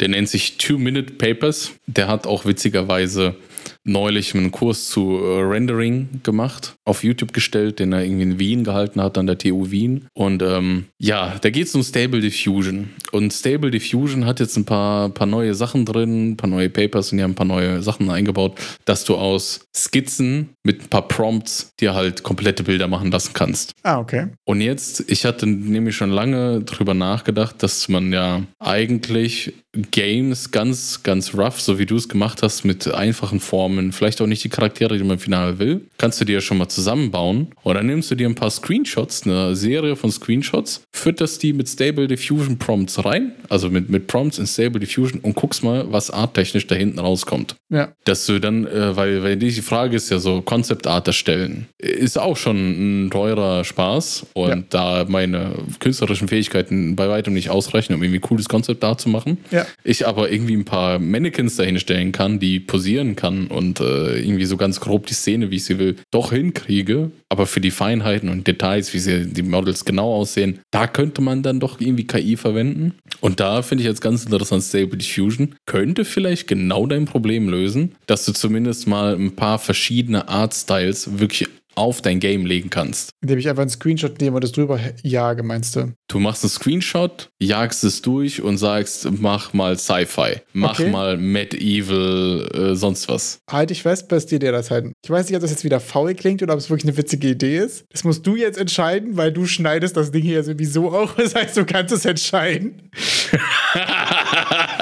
[0.00, 1.72] der nennt sich Two-Minute Papers.
[1.86, 3.36] Der hat auch witzigerweise
[3.84, 8.64] neulich einen Kurs zu äh, Rendering gemacht, auf YouTube gestellt, den er irgendwie in Wien
[8.64, 10.06] gehalten hat, an der TU Wien.
[10.12, 12.90] Und ähm, ja, da geht es um Stable Diffusion.
[13.12, 17.10] Und Stable Diffusion hat jetzt ein paar, paar neue Sachen drin, ein paar neue Papers
[17.10, 21.08] und die haben ein paar neue Sachen eingebaut, dass du aus Skizzen mit ein paar
[21.08, 23.74] Prompts dir halt komplette Bilder machen lassen kannst.
[23.82, 24.28] Ah, okay.
[24.44, 29.54] Und jetzt, ich hatte nämlich schon lange drüber nachgedacht, dass man ja eigentlich
[29.92, 34.26] Games ganz, ganz rough, so wie du es gemacht hast, mit einfachen Formen, vielleicht auch
[34.26, 37.48] nicht die Charaktere, die man im Finale will, kannst du dir ja schon mal zusammenbauen.
[37.62, 41.68] Und dann nimmst du dir ein paar Screenshots, eine Serie von Screenshots, fütterst die mit
[41.68, 46.10] Stable Diffusion Prompts rein, also mit, mit Prompts in Stable Diffusion und guckst mal, was
[46.10, 47.54] arttechnisch da hinten rauskommt.
[47.68, 47.92] Ja.
[48.04, 52.18] Dass du dann, äh, weil, weil die Frage ist ja so, Concept Art erstellen, ist
[52.18, 54.26] auch schon ein teurer Spaß.
[54.34, 54.62] Und Ja.
[54.70, 59.38] da meine künstlerischen Fähigkeiten bei weitem nicht ausreichen, um irgendwie cooles Concept Art zu machen,
[59.52, 59.59] Ja.
[59.84, 64.56] Ich aber irgendwie ein paar Mannequins dahinstellen kann, die posieren kann und äh, irgendwie so
[64.56, 67.10] ganz grob die Szene, wie ich sie will, doch hinkriege.
[67.28, 71.42] Aber für die Feinheiten und Details, wie sie die Models genau aussehen, da könnte man
[71.42, 72.94] dann doch irgendwie KI verwenden.
[73.20, 77.92] Und da finde ich jetzt ganz interessant, Stable Diffusion könnte vielleicht genau dein Problem lösen,
[78.06, 81.48] dass du zumindest mal ein paar verschiedene Art-Styles wirklich
[81.80, 83.10] auf dein Game legen kannst.
[83.22, 85.92] Indem ich einfach einen Screenshot nehme und das drüber jage, meinst du?
[86.08, 90.90] Du machst einen Screenshot, jagst es durch und sagst, mach mal Sci-Fi, mach Okay.
[90.90, 93.38] mal Medieval, äh, sonst was.
[93.50, 94.92] Halte ich fest, best dir das halten.
[95.04, 97.28] Ich weiß nicht, ob das jetzt wieder faul klingt oder ob es wirklich eine witzige
[97.28, 97.84] Idee ist.
[97.90, 101.14] Das musst du jetzt entscheiden, weil du schneidest das Ding hier sowieso auch.
[101.16, 102.90] Das heißt, du kannst es entscheiden.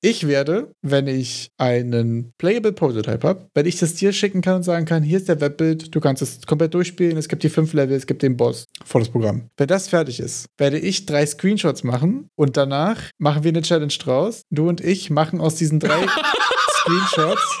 [0.00, 4.62] Ich werde, wenn ich einen Playable Prototype habe, wenn ich das dir schicken kann und
[4.62, 7.72] sagen kann, hier ist der Webbild, du kannst es komplett durchspielen, es gibt die fünf
[7.72, 9.48] Level, es gibt den Boss, volles Programm.
[9.56, 13.94] Wenn das fertig ist, werde ich drei Screenshots machen und danach machen wir eine Challenge
[13.98, 14.42] draus.
[14.50, 16.06] Du und ich machen aus diesen drei
[16.80, 17.60] Screenshots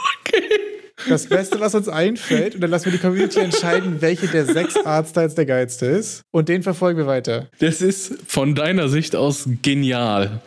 [1.08, 4.76] das Beste, was uns einfällt und dann lassen wir die Community entscheiden, welche der sechs
[4.84, 7.46] Artstyles der geilste ist und den verfolgen wir weiter.
[7.58, 10.42] Das ist von deiner Sicht aus genial.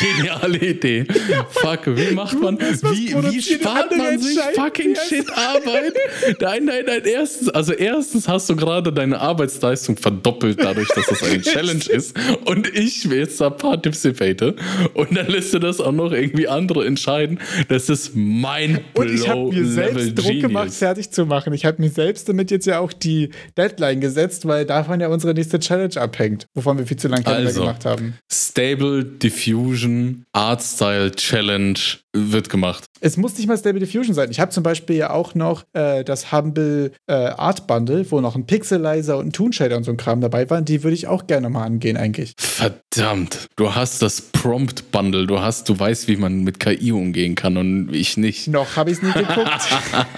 [0.00, 1.06] Geniale Idee.
[1.50, 5.94] Fuck, wie macht man, wie, wie spart man sich fucking shit Arbeit?
[6.40, 11.22] Nein, nein, nein, erstens, also erstens hast du gerade deine Arbeitsleistung verdoppelt dadurch, dass das
[11.22, 14.54] eine Challenge ist und ich jetzt da partizipate
[14.94, 17.40] und dann lässt du das auch noch irgendwie andere entscheiden.
[17.68, 19.64] Das ist mein Und ich habe mir
[20.04, 20.42] selbst Druck Genius.
[20.42, 21.52] gemacht, fertig zu machen.
[21.52, 25.34] Ich habe mir selbst damit jetzt ja auch die Deadline gesetzt, weil davon ja unsere
[25.34, 27.60] nächste Challenge abhängt, wovon wir viel zu lange Also.
[27.60, 28.14] gemacht haben.
[28.32, 31.78] Stable Diffusion Art Style Challenge
[32.12, 32.84] wird gemacht.
[33.00, 34.30] Es muss nicht mal Stable Diffusion sein.
[34.30, 38.34] Ich habe zum Beispiel ja auch noch äh, das Humble äh, Art Bundle, wo noch
[38.34, 40.64] ein Pixelizer und ein Toon Shader und so ein Kram dabei waren.
[40.64, 42.32] Die würde ich auch gerne mal angehen, eigentlich.
[42.38, 47.34] Verdammt, du hast das Prompt Bundle, du hast, du weißt, wie man mit KI umgehen
[47.34, 48.48] kann und ich nicht.
[48.48, 49.68] Noch habe ich es nie geguckt.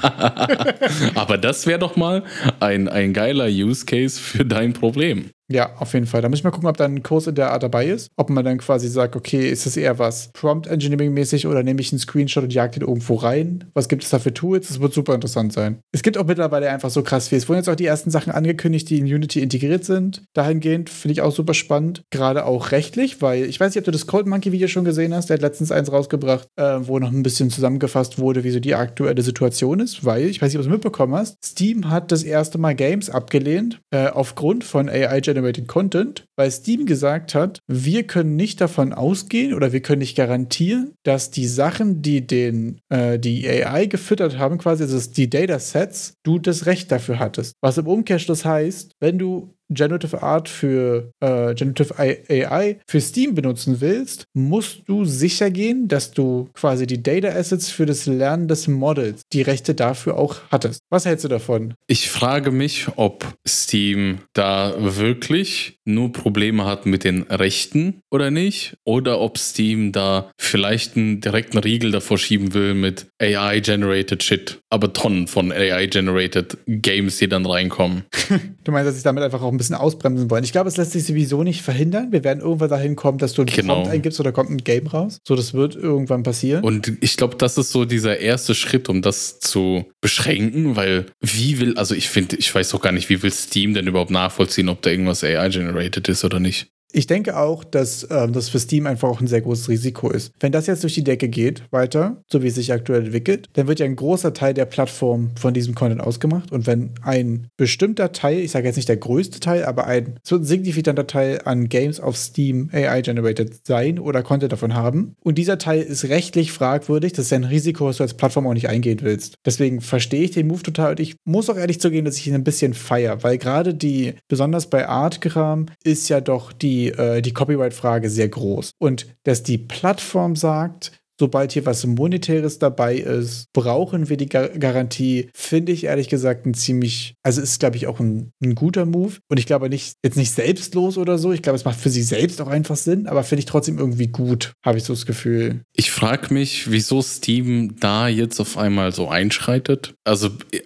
[1.14, 2.22] Aber das wäre doch mal
[2.60, 5.30] ein, ein geiler Use Case für dein Problem.
[5.50, 6.22] Ja, auf jeden Fall.
[6.22, 8.08] Da muss ich mal gucken, ob da ein Kurs in der Art dabei ist.
[8.16, 11.80] Ob man dann quasi sagt, okay, ist das eher was Prompt Engineering mäßig oder nehme
[11.80, 13.64] ich einen Screenshot und jag den irgendwo rein?
[13.74, 14.68] Was gibt es da für Tools?
[14.68, 15.80] Das wird super interessant sein.
[15.90, 17.38] Es gibt auch mittlerweile einfach so krass viel.
[17.38, 20.22] Es wurden jetzt auch die ersten Sachen angekündigt, die in Unity integriert sind.
[20.34, 22.02] Dahingehend finde ich auch super spannend.
[22.10, 25.12] Gerade auch rechtlich, weil ich weiß nicht, ob du das Cold Monkey Video schon gesehen
[25.12, 25.30] hast.
[25.30, 28.76] Der hat letztens eins rausgebracht, äh, wo noch ein bisschen zusammengefasst wurde, wie so die
[28.76, 30.04] aktuelle Situation ist.
[30.04, 33.10] Weil, ich weiß nicht, ob du es mitbekommen hast, Steam hat das erste Mal Games
[33.10, 39.54] abgelehnt äh, aufgrund von AI-Generated Content, weil Steam gesagt hat, wir können nicht davon ausgehen
[39.54, 44.58] oder wir können nicht garantieren, dass die Sachen, die den, äh, die AI gefüttert haben,
[44.58, 47.54] quasi, also die Datasets, du das Recht dafür hattest.
[47.60, 53.80] Was im Umkehrschluss heißt, wenn du Generative Art für äh, Generative AI für Steam benutzen
[53.80, 58.68] willst, musst du sicher gehen, dass du quasi die Data Assets für das Lernen des
[58.68, 60.80] Models, die Rechte dafür auch hattest.
[60.90, 61.74] Was hältst du davon?
[61.86, 68.76] Ich frage mich, ob Steam da wirklich nur Probleme hat mit den Rechten oder nicht.
[68.84, 74.60] Oder ob Steam da vielleicht einen direkten Riegel davor schieben will mit AI-generated Shit.
[74.70, 78.04] Aber Tonnen von AI-generated Games, die dann reinkommen.
[78.62, 80.42] Du meinst, dass sie damit einfach auch ein bisschen ausbremsen wollen?
[80.42, 82.10] Ich glaube, es lässt sich sowieso nicht verhindern.
[82.10, 83.74] Wir werden irgendwann dahin kommen, dass du einen Genau.
[83.74, 85.18] Prompt eingibst oder kommt ein Game raus.
[85.26, 86.64] So, das wird irgendwann passieren.
[86.64, 91.60] Und ich glaube, das ist so dieser erste Schritt, um das zu beschränken, weil wie
[91.60, 94.68] will, also ich finde, ich weiß doch gar nicht, wie will Steam denn überhaupt nachvollziehen,
[94.68, 96.68] ob da irgendwas AI-generated ist oder nicht.
[96.92, 100.32] Ich denke auch, dass ähm, das für Steam einfach auch ein sehr großes Risiko ist.
[100.40, 103.66] Wenn das jetzt durch die Decke geht, weiter, so wie es sich aktuell entwickelt, dann
[103.66, 106.52] wird ja ein großer Teil der Plattform von diesem Content ausgemacht.
[106.52, 111.06] Und wenn ein bestimmter Teil, ich sage jetzt nicht der größte Teil, aber ein signifikanter
[111.06, 116.04] Teil an Games auf Steam AI-generated sein oder Content davon haben, und dieser Teil ist
[116.04, 119.34] rechtlich fragwürdig, das ist ein Risiko, was du als Plattform auch nicht eingehen willst.
[119.44, 122.34] Deswegen verstehe ich den Move total und ich muss auch ehrlich zugeben, dass ich ihn
[122.34, 127.32] ein bisschen feier, weil gerade die, besonders bei Art-Kram, ist ja doch die, äh, die
[127.32, 128.72] Copyright-Frage sehr groß.
[128.78, 134.48] Und dass die Plattform sagt, sobald hier was Monetäres dabei ist, brauchen wir die Gar
[134.48, 135.28] Garantie.
[135.34, 139.18] Finde ich ehrlich gesagt ein ziemlich, also ist, glaube ich, auch ein, ein, guter Move.
[139.28, 141.32] Und ich glaube nicht, jetzt nicht selbstlos oder so.
[141.32, 144.08] Ich glaube, es macht für sie selbst auch einfach Sinn, aber finde ich trotzdem irgendwie
[144.08, 145.60] gut, habe ich so das Gefühl.
[145.74, 149.94] Ich frage mich, wieso Steam da jetzt auf einmal so einschreitet.
[150.04, 150.60] Also äh,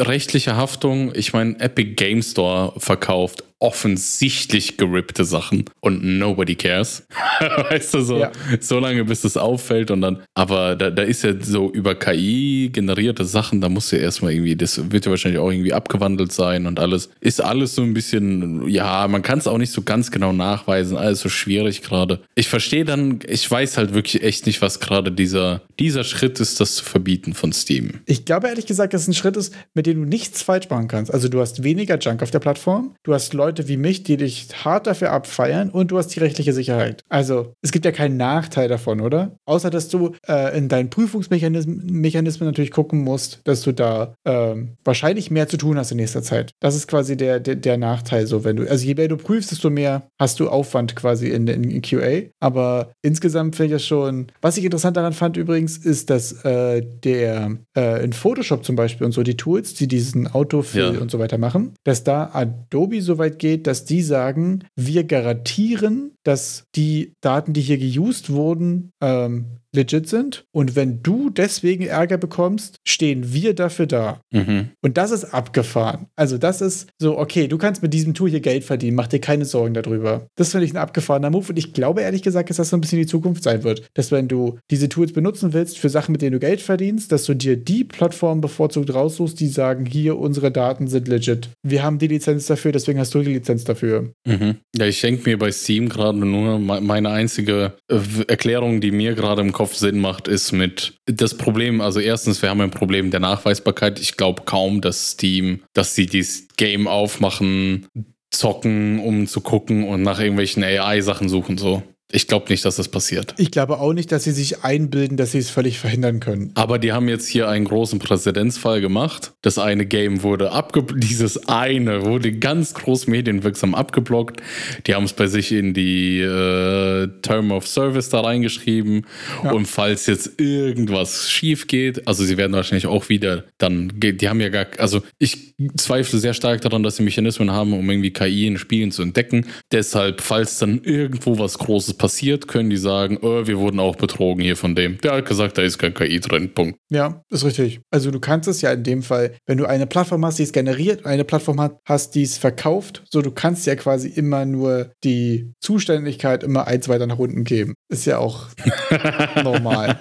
[0.00, 7.06] rechtliche Haftung, ich meine, Epic Game Store verkauft offensichtlich gerippte Sachen und nobody cares.
[7.70, 8.30] weißt du, so, ja.
[8.60, 12.68] so lange bis es auffällt und dann, aber da, da ist ja so über KI
[12.70, 16.66] generierte Sachen, da muss ja erstmal irgendwie, das wird ja wahrscheinlich auch irgendwie abgewandelt sein
[16.66, 17.08] und alles.
[17.20, 20.98] Ist alles so ein bisschen, ja, man kann es auch nicht so ganz genau nachweisen,
[20.98, 22.20] alles so schwierig gerade.
[22.34, 26.60] Ich verstehe dann, ich weiß halt wirklich echt nicht, was gerade dieser, dieser Schritt ist,
[26.60, 28.00] das zu verbieten von Steam.
[28.04, 30.88] Ich glaube ehrlich gesagt, dass es ein Schritt ist, mit dem du nichts falsch machen
[30.88, 31.14] kannst.
[31.14, 34.16] Also du hast weniger Junk auf der Plattform, du hast Leute, Leute wie mich, die
[34.16, 37.02] dich hart dafür abfeiern und du hast die rechtliche Sicherheit.
[37.08, 39.36] Also, es gibt ja keinen Nachteil davon, oder?
[39.44, 45.30] Außer, dass du äh, in deinen Prüfungsmechanismen natürlich gucken musst, dass du da ähm, wahrscheinlich
[45.30, 46.50] mehr zu tun hast in nächster Zeit.
[46.58, 49.52] Das ist quasi der, der, der, Nachteil, so wenn du, also je mehr du prüfst,
[49.52, 52.30] desto mehr hast du Aufwand quasi in, in, in QA.
[52.40, 56.82] Aber insgesamt finde ich das schon, was ich interessant daran fand übrigens, ist, dass äh,
[57.04, 61.00] der äh, in Photoshop zum Beispiel und so die Tools, die diesen Autofill ja.
[61.00, 66.12] und so weiter machen, dass da Adobe so weit geht, dass die sagen, wir garantieren,
[66.22, 70.44] dass die Daten, die hier geused wurden, ähm, legit sind.
[70.52, 74.20] Und wenn du deswegen Ärger bekommst, stehen wir dafür da.
[74.32, 74.70] Mhm.
[74.82, 76.06] Und das ist abgefahren.
[76.16, 79.20] Also das ist so, okay, du kannst mit diesem Tool hier Geld verdienen, mach dir
[79.20, 80.26] keine Sorgen darüber.
[80.36, 81.50] Das finde ich ein abgefahrener Move.
[81.50, 83.86] Und ich glaube ehrlich gesagt, dass das so ein bisschen die Zukunft sein wird.
[83.94, 87.24] Dass wenn du diese Tools benutzen willst für Sachen, mit denen du Geld verdienst, dass
[87.24, 91.48] du dir die Plattformen bevorzugt raussuchst, die sagen, hier, unsere Daten sind legit.
[91.62, 94.12] Wir haben die Lizenz dafür, deswegen hast du die Lizenz dafür.
[94.26, 94.56] Mhm.
[94.76, 97.98] Ja, ich denke mir bei Steam gerade nur meine einzige äh,
[98.28, 102.42] Erklärung, die mir gerade im Kopf Kopf Sinn macht, ist mit das Problem, also erstens,
[102.42, 103.98] wir haben ein Problem der Nachweisbarkeit.
[103.98, 107.88] Ich glaube kaum, dass Steam, dass sie dieses Game aufmachen,
[108.30, 111.82] zocken, um zu gucken und nach irgendwelchen AI-Sachen suchen so.
[112.14, 113.34] Ich glaube nicht, dass das passiert.
[113.38, 116.52] Ich glaube auch nicht, dass sie sich einbilden, dass sie es völlig verhindern können.
[116.54, 119.32] Aber die haben jetzt hier einen großen Präzedenzfall gemacht.
[119.42, 124.40] Das eine Game wurde abgeblockt, dieses eine wurde ganz groß medienwirksam abgeblockt.
[124.86, 129.06] Die haben es bei sich in die äh, Term of Service da reingeschrieben.
[129.42, 129.50] Ja.
[129.50, 134.40] Und falls jetzt irgendwas schief geht, also sie werden wahrscheinlich auch wieder dann, die haben
[134.40, 138.46] ja gar, also ich zweifle sehr stark daran, dass sie Mechanismen haben, um irgendwie KI
[138.46, 139.46] in Spielen zu entdecken.
[139.72, 143.96] Deshalb, falls dann irgendwo was Großes passiert, passiert, können die sagen, oh, wir wurden auch
[143.96, 144.98] betrogen hier von dem.
[144.98, 146.52] Der hat gesagt, da ist kein KI drin.
[146.52, 146.78] Punkt.
[146.90, 147.80] Ja, ist richtig.
[147.90, 150.52] Also du kannst es ja in dem Fall, wenn du eine Plattform hast, die es
[150.52, 155.50] generiert, eine Plattform hast, die es verkauft, so du kannst ja quasi immer nur die
[155.60, 157.72] Zuständigkeit immer eins weiter nach unten geben.
[157.88, 158.48] Ist ja auch
[159.42, 159.96] normal.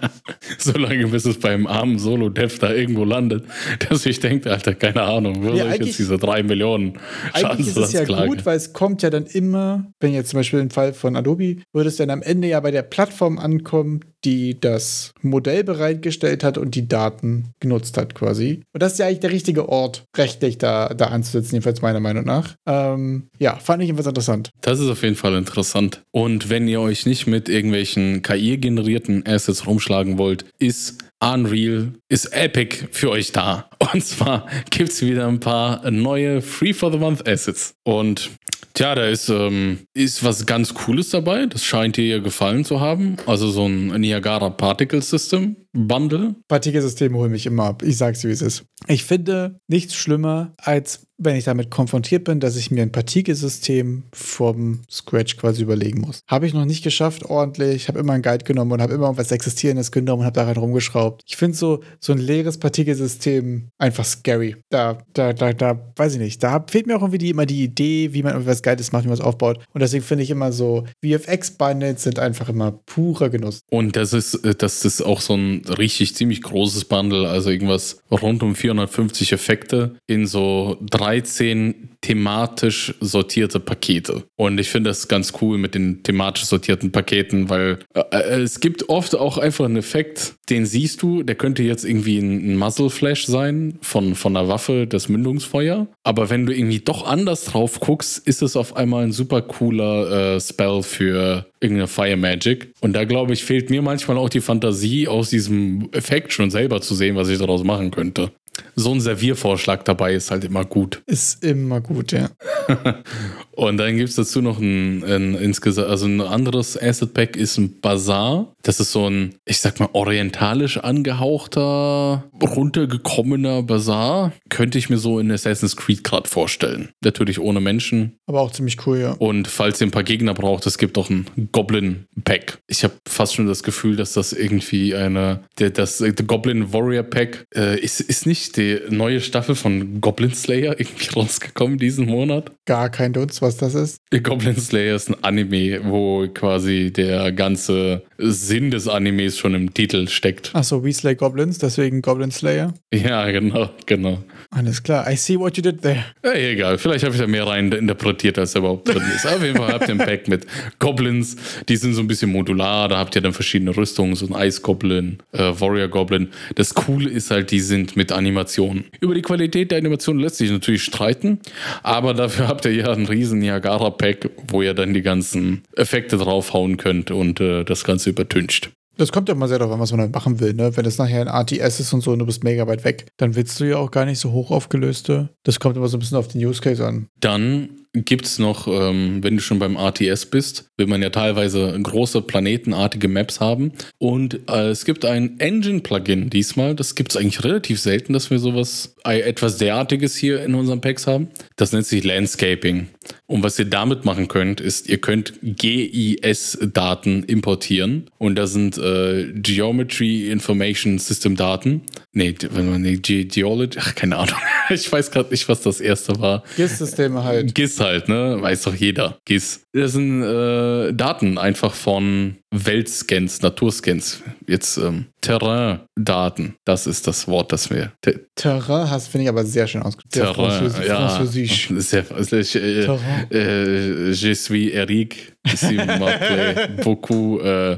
[0.57, 3.45] Solange bis es beim armen Solo-Dev da irgendwo landet,
[3.87, 6.99] dass ich denke, Alter, keine Ahnung, wo ja, soll ich jetzt diese drei Millionen
[7.31, 10.59] Eigentlich ist es ja gut, weil es kommt ja dann immer, wenn jetzt zum Beispiel
[10.59, 14.59] im Fall von Adobe, würde es dann am Ende ja bei der Plattform ankommen, die
[14.59, 18.61] das Modell bereitgestellt hat und die Daten genutzt hat quasi.
[18.73, 22.25] Und das ist ja eigentlich der richtige Ort, rechtlich da, da anzusetzen, jedenfalls meiner Meinung
[22.25, 22.55] nach.
[22.65, 24.49] Ähm, ja, fand ich jedenfalls interessant.
[24.61, 26.03] Das ist auf jeden Fall interessant.
[26.11, 32.89] Und wenn ihr euch nicht mit irgendwelchen KI-generierten Assets rumschlagen wollt, ist Unreal ist Epic
[32.91, 33.69] für euch da.
[33.93, 37.75] Und zwar gibt es wieder ein paar neue Free for the Month Assets.
[37.83, 38.31] Und
[38.73, 41.45] tja, da ist, ähm, ist was ganz Cooles dabei.
[41.45, 43.17] Das scheint dir ja gefallen zu haben.
[43.25, 45.55] Also so ein Niagara Particle System.
[45.73, 46.35] Bundle.
[46.47, 47.83] Partikelsysteme holen mich immer ab.
[47.83, 48.65] Ich sag's, wie es ist.
[48.87, 54.03] Ich finde nichts schlimmer, als wenn ich damit konfrontiert bin, dass ich mir ein Partikelsystem
[54.13, 56.21] vom Scratch quasi überlegen muss.
[56.27, 57.75] Habe ich noch nicht geschafft ordentlich.
[57.75, 60.57] Ich habe immer einen Guide genommen und habe immer was Existierendes genommen und habe daran
[60.57, 61.21] rumgeschraubt.
[61.25, 64.57] Ich finde so, so ein leeres Partikelsystem einfach scary.
[64.69, 66.43] Da, da, da, da, weiß ich nicht.
[66.43, 69.09] Da fehlt mir auch irgendwie die, immer die Idee, wie man was Geiles macht, wie
[69.09, 69.59] man es aufbaut.
[69.73, 73.61] Und deswegen finde ich immer so, VFX-Bundles sind einfach immer purer Genuss.
[73.69, 78.43] Und das ist, das ist auch so ein richtig ziemlich großes Bundle, also irgendwas rund
[78.43, 84.23] um 450 Effekte in so 13 thematisch sortierte Pakete.
[84.35, 88.59] Und ich finde das ganz cool mit den thematisch sortierten Paketen, weil äh, äh, es
[88.59, 92.89] gibt oft auch einfach einen Effekt, den siehst du, der könnte jetzt irgendwie ein Muzzle
[92.89, 95.87] Flash sein von, von einer Waffe, das Mündungsfeuer.
[96.03, 100.35] Aber wenn du irgendwie doch anders drauf guckst, ist es auf einmal ein super cooler
[100.35, 102.73] äh, Spell für irgendeine Fire Magic.
[102.81, 106.81] Und da glaube ich, fehlt mir manchmal auch die Fantasie, aus diesem Effekt schon selber
[106.81, 108.31] zu sehen, was ich daraus machen könnte
[108.75, 111.01] so ein Serviervorschlag dabei ist halt immer gut.
[111.05, 112.29] Ist immer gut, ja.
[113.51, 117.57] und dann gibt es dazu noch ein, ein, insgesamt, also ein anderes Asset Pack ist
[117.57, 118.53] ein Bazaar.
[118.63, 124.33] Das ist so ein, ich sag mal, orientalisch angehauchter, runtergekommener Bazaar.
[124.49, 126.89] Könnte ich mir so in Assassin's Creed gerade vorstellen.
[127.03, 128.17] Natürlich ohne Menschen.
[128.25, 129.11] Aber auch ziemlich cool, ja.
[129.11, 132.59] Und falls ihr ein paar Gegner braucht, es gibt auch ein Goblin Pack.
[132.67, 137.03] Ich habe fast schon das Gefühl, dass das irgendwie eine, der, das der Goblin Warrior
[137.03, 142.51] Pack äh, ist, ist nicht die neue Staffel von Goblin Slayer irgendwie rausgekommen diesen Monat?
[142.65, 143.97] Gar kein Dutz, was das ist.
[144.23, 150.07] Goblin Slayer ist ein Anime, wo quasi der ganze Sinn des Animes schon im Titel
[150.07, 150.51] steckt.
[150.53, 152.73] Achso, We Slay Goblins, deswegen Goblin Slayer?
[152.93, 154.23] Ja, genau, genau.
[154.55, 156.05] Alles klar, I see what you did there.
[156.23, 159.25] Ja, egal, vielleicht habe ich da mehr rein interpretiert, als er überhaupt drin ist.
[159.25, 160.45] Auf jeden Fall habt ihr ein Pack mit
[160.77, 161.35] Goblins,
[161.67, 165.17] die sind so ein bisschen modular, da habt ihr dann verschiedene Rüstungen, so ein Eisgoblin,
[165.31, 166.29] äh, Warrior Goblin.
[166.53, 168.85] Das Coole ist halt, die sind mit Animationen.
[168.99, 171.39] Über die Qualität der Animation lässt sich natürlich streiten,
[171.81, 176.77] aber dafür habt ihr ja ein riesen Niagara-Pack, wo ihr dann die ganzen Effekte draufhauen
[176.77, 178.69] könnt und äh, das Ganze übertüncht.
[178.97, 180.53] Das kommt ja immer sehr darauf an, was man halt machen will.
[180.53, 180.75] Ne?
[180.77, 183.35] Wenn es nachher ein RTS ist und so und du bist mega weit weg, dann
[183.35, 185.29] willst du ja auch gar nicht so hoch aufgelöste.
[185.43, 187.07] Das kommt immer so ein bisschen auf den Use Case an.
[187.19, 191.79] Dann gibt es noch, ähm, wenn du schon beim RTS bist, will man ja teilweise
[191.81, 193.71] große planetenartige Maps haben.
[193.99, 196.75] Und äh, es gibt ein Engine-Plugin diesmal.
[196.75, 200.81] Das gibt es eigentlich relativ selten, dass wir sowas, äh, etwas derartiges hier in unseren
[200.81, 201.27] Packs haben.
[201.55, 202.87] Das nennt sich Landscaping.
[203.27, 208.09] Und was ihr damit machen könnt, ist, ihr könnt GIS-Daten importieren.
[208.17, 211.81] Und da sind äh, Geometry Information System Daten.
[212.11, 212.35] Nee,
[212.77, 214.35] nee Ge Geology, ach, keine Ahnung.
[214.69, 216.43] ich weiß gerade nicht, was das erste war.
[216.55, 217.53] GIS-Systeme halt.
[217.53, 218.37] GIS halt, ne?
[218.41, 219.19] Weiß doch jeder.
[219.25, 219.67] GIS.
[219.73, 224.21] Das sind äh, Daten einfach von Weltscans, Naturscans.
[224.47, 226.55] Jetzt ähm, Terrain-Daten.
[226.65, 227.93] Das ist das Wort, das wir.
[228.01, 230.13] Ter Terrain hast, finde ich aber sehr schön ausgedrückt.
[230.13, 231.09] Terrain, ja.
[231.09, 231.69] Französisch.
[231.77, 232.85] Sehr, äh,
[233.31, 235.33] äh, je suis Eric.
[235.45, 237.77] S'il m'appelait beaucoup, äh,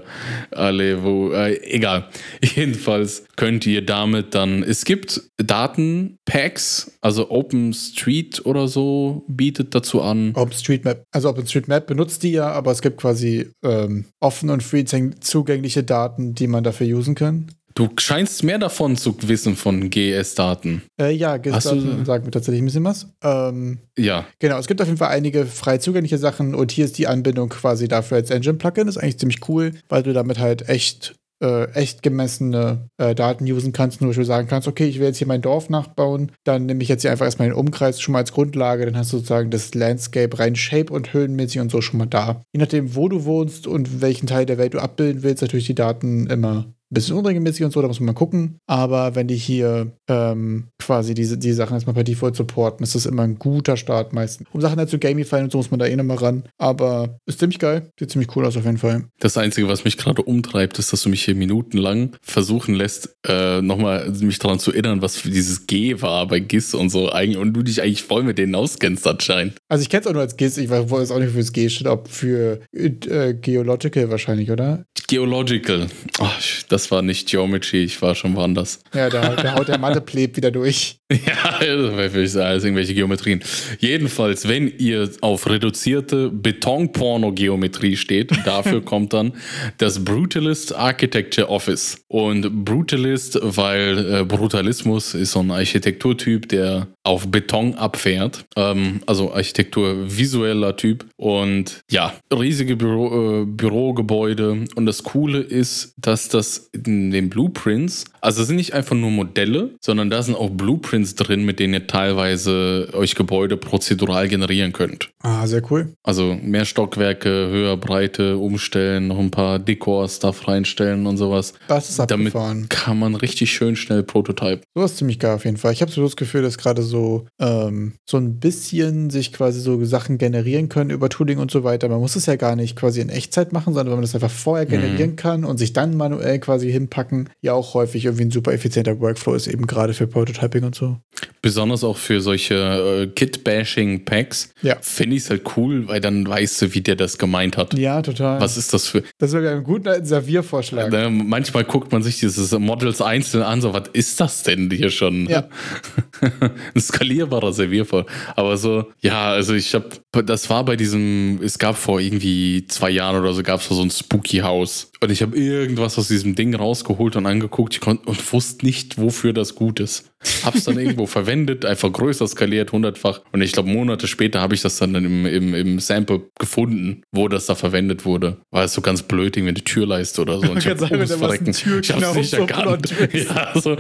[0.51, 2.09] allez-vous, äh, egal.
[2.43, 10.34] Jedenfalls könnt ihr damit dann, es gibt Datenpacks, also OpenStreet oder so bietet dazu an.
[10.36, 14.86] OpenStreetMap, also OpenStreetMap benutzt die ja, aber es gibt quasi ähm, offen und free
[15.20, 17.47] zugängliche Daten, die man dafür usen kann.
[17.76, 20.84] Du scheinst mehr davon zu wissen von GS-Daten.
[20.97, 23.07] Äh, ja, GS-Daten sagen mir tatsächlich ein bisschen was.
[23.22, 24.26] Ähm, ja.
[24.39, 27.49] Genau, es gibt auf jeden Fall einige frei zugängliche Sachen und hier ist die Anbindung
[27.49, 28.88] quasi dafür als Engine-Plugin.
[28.88, 33.71] Ist eigentlich ziemlich cool, weil du damit halt echt äh, echt gemessene äh, Daten usen
[33.71, 36.81] kannst, nur du sagen kannst, okay, ich will jetzt hier mein Dorf nachbauen, dann nehme
[36.81, 39.51] ich jetzt hier einfach erstmal den Umkreis schon mal als Grundlage, dann hast du sozusagen
[39.51, 42.41] das Landscape rein Shape und höhenmäßig und so schon mal da.
[42.53, 45.75] Je nachdem, wo du wohnst und welchen Teil der Welt du abbilden willst, natürlich die
[45.75, 48.59] Daten immer bisschen unregelmäßig und so, da muss man mal gucken.
[48.67, 53.05] Aber wenn die hier ähm, quasi diese die Sachen erstmal per Default supporten, ist das
[53.05, 54.47] immer ein guter Start meistens.
[54.51, 56.43] Um Sachen halt zu gamifyen und so muss man da eh nochmal ran.
[56.57, 57.89] Aber ist ziemlich geil.
[57.99, 59.05] Sieht ziemlich cool aus auf jeden Fall.
[59.19, 63.61] Das Einzige, was mich gerade umtreibt, ist, dass du mich hier minutenlang versuchen lässt, äh,
[63.61, 67.11] nochmal mich daran zu erinnern, was für dieses G war bei GIS und so.
[67.11, 69.55] Und du dich eigentlich voll mit denen auskennst anscheinend.
[69.67, 70.57] Also ich kenne es auch nur als GIS.
[70.57, 74.86] Ich weiß auch nicht, für das G steht, ob für äh, Geological wahrscheinlich, oder?
[75.07, 75.88] Geological.
[76.19, 76.27] Oh,
[76.69, 78.80] das war nicht Geometry, ich war schon woanders.
[78.93, 80.97] Ja, da, da haut der Mathe-Pleb wieder durch.
[81.11, 83.43] ja, das ich sagen, irgendwelche Geometrien.
[83.80, 89.34] Jedenfalls, wenn ihr auf reduzierte Betonporno-Geometrie steht, dafür kommt dann
[89.78, 92.03] das Brutalist Architecture Office.
[92.07, 98.45] Und Brutalist, weil äh, Brutalismus ist so ein Architekturtyp, der auf Beton abfährt.
[98.55, 101.05] Ähm, also Architektur visueller Typ.
[101.17, 104.65] Und ja, riesige Büro, äh, Bürogebäude.
[104.76, 109.71] Und das Coole ist, dass das in den Blueprints, also sind nicht einfach nur Modelle,
[109.82, 115.09] sondern da sind auch Blueprints drin, mit denen ihr teilweise euch Gebäude prozedural generieren könnt.
[115.21, 115.93] Ah, sehr cool.
[116.03, 121.53] Also mehr Stockwerke, höher, Breite umstellen, noch ein paar Dekor-Stuff reinstellen und sowas.
[121.67, 122.57] Das ist abgefahren.
[122.57, 124.61] Damit kann man richtig schön schnell prototypen.
[124.76, 125.73] Sowas ist ziemlich geil auf jeden Fall.
[125.73, 129.84] Ich habe so das Gefühl, dass gerade so, ähm, so ein bisschen sich quasi so
[129.86, 131.89] Sachen generieren können über Tooling und so weiter.
[131.89, 134.32] Man muss es ja gar nicht quasi in Echtzeit machen, sondern wenn man das einfach
[134.32, 135.15] vorher generieren mhm.
[135.15, 139.34] kann und sich dann manuell quasi hinpacken, ja auch häufig irgendwie ein super effizienter Workflow
[139.34, 140.97] ist, eben gerade für Prototyping und so.
[141.41, 144.78] besonders auch für solche äh, Kit-Bashing-Packs, Ja.
[144.82, 147.78] finde ich es halt cool, weil dann weißt du, wie der das gemeint hat.
[147.78, 148.39] Ja, total.
[148.41, 149.03] Was ist das für.
[149.20, 150.91] Das wäre ein guter alten Serviervorschlag.
[150.91, 154.89] Ne, manchmal guckt man sich dieses Models einzeln an, so, was ist das denn hier
[154.89, 155.28] schon?
[155.30, 155.47] Ja.
[156.22, 158.05] Ein skalierbarer Servierfall.
[158.36, 159.89] Aber so, ja, also ich habe,
[160.26, 163.82] das war bei diesem, es gab vor irgendwie zwei Jahren oder so, gab es so
[163.82, 164.91] ein Spooky House.
[165.06, 169.34] Und ich habe irgendwas aus diesem Ding rausgeholt und angeguckt ich und wusste nicht, wofür
[169.34, 170.10] das gut ist.
[170.43, 173.22] Hab's dann irgendwo verwendet, einfach größer skaliert, hundertfach.
[173.32, 177.28] Und ich glaube, Monate später habe ich das dann im, im, im Sample gefunden, wo
[177.28, 178.38] das da verwendet wurde.
[178.49, 180.41] War es so ganz blöd, irgendwie eine Türleiste oder so.
[180.51, 182.91] Und ich kann habe es Verrecken, ich hab's nicht erkannt.
[183.14, 183.74] Ja, so.
[183.74, 183.80] ich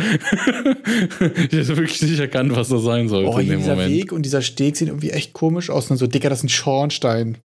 [1.19, 3.91] habe wirklich nicht erkannt, was das sein sollte Oh, in dem dieser Moment.
[3.91, 5.89] Weg und dieser Steg sehen irgendwie echt komisch aus.
[5.89, 7.39] Und so, Dicker, das ist ein Schornstein.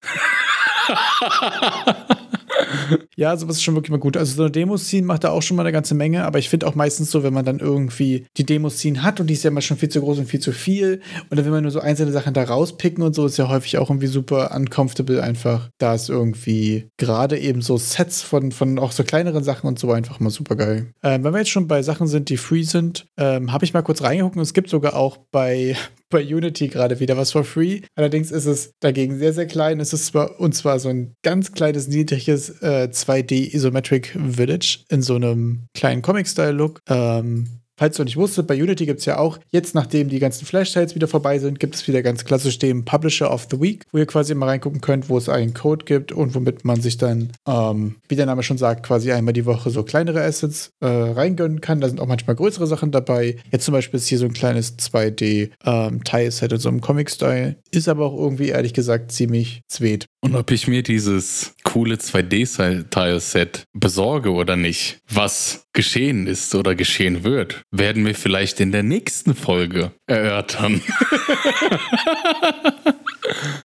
[3.15, 4.17] ja, sowas ist schon wirklich mal gut.
[4.17, 6.67] Also so eine Demo-Scene macht da auch schon mal eine ganze Menge, aber ich finde
[6.67, 9.61] auch meistens so, wenn man dann irgendwie die Demo-Scene hat und die ist ja mal
[9.61, 12.11] schon viel zu groß und viel zu viel und dann will man nur so einzelne
[12.11, 15.69] Sachen da rauspicken und so, ist ja häufig auch irgendwie super uncomfortable einfach.
[15.77, 19.91] Da ist irgendwie gerade eben so Sets von, von auch so kleineren Sachen und so
[19.91, 20.93] einfach mal super geil.
[21.03, 23.81] Ähm, wenn wir jetzt schon bei Sachen sind, die free sind, ähm, habe ich mal
[23.81, 25.75] kurz reingeguckt und es gibt sogar auch bei
[26.09, 27.81] bei Unity gerade wieder was for free.
[27.95, 29.79] Allerdings ist es dagegen sehr, sehr klein.
[29.79, 35.01] Es ist zwar, und zwar so ein ganz kleines, niedriges äh, 2D Isometric Village in
[35.01, 36.81] so einem kleinen Comic-Style-Look.
[36.87, 40.45] Ähm, Falls du nicht wusstet, bei Unity gibt es ja auch, jetzt nachdem die ganzen
[40.45, 43.99] Flash-Sales wieder vorbei sind, gibt es wieder ganz klassisch den Publisher of the Week, wo
[43.99, 47.31] ihr quasi mal reingucken könnt, wo es einen Code gibt und womit man sich dann,
[47.47, 51.61] ähm, wie der Name schon sagt, quasi einmal die Woche so kleinere Assets äh, reingönnen
[51.61, 51.79] kann.
[51.79, 53.37] Da sind auch manchmal größere Sachen dabei.
[53.49, 57.55] Jetzt zum Beispiel ist hier so ein kleines 2D-Tile-Set in so einem Comic-Style.
[57.71, 60.05] Ist aber auch irgendwie, ehrlich gesagt, ziemlich zweet.
[60.19, 67.23] Und ob ich mir dieses coole 2D-Tile-Set besorge oder nicht, was geschehen ist oder geschehen
[67.23, 70.81] wird, werden wir vielleicht in der nächsten Folge erörtern.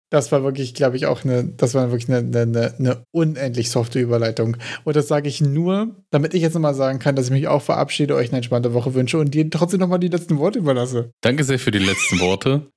[0.09, 3.99] Das war wirklich, glaube ich, auch eine, das war wirklich eine, eine, eine unendlich softe
[3.99, 4.57] Überleitung.
[4.83, 7.63] Und das sage ich nur, damit ich jetzt nochmal sagen kann, dass ich mich auch
[7.63, 11.11] verabschiede, euch eine entspannte Woche wünsche und dir trotzdem nochmal die letzten Worte überlasse.
[11.21, 12.67] Danke sehr für die letzten Worte.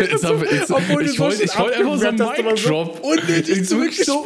[0.00, 3.00] Jetzt hab- jetzt- Obwohl ich so wollte ich wollte einfach so einen aber so Mic-Drop.
[3.02, 4.24] unnötig wirklich so,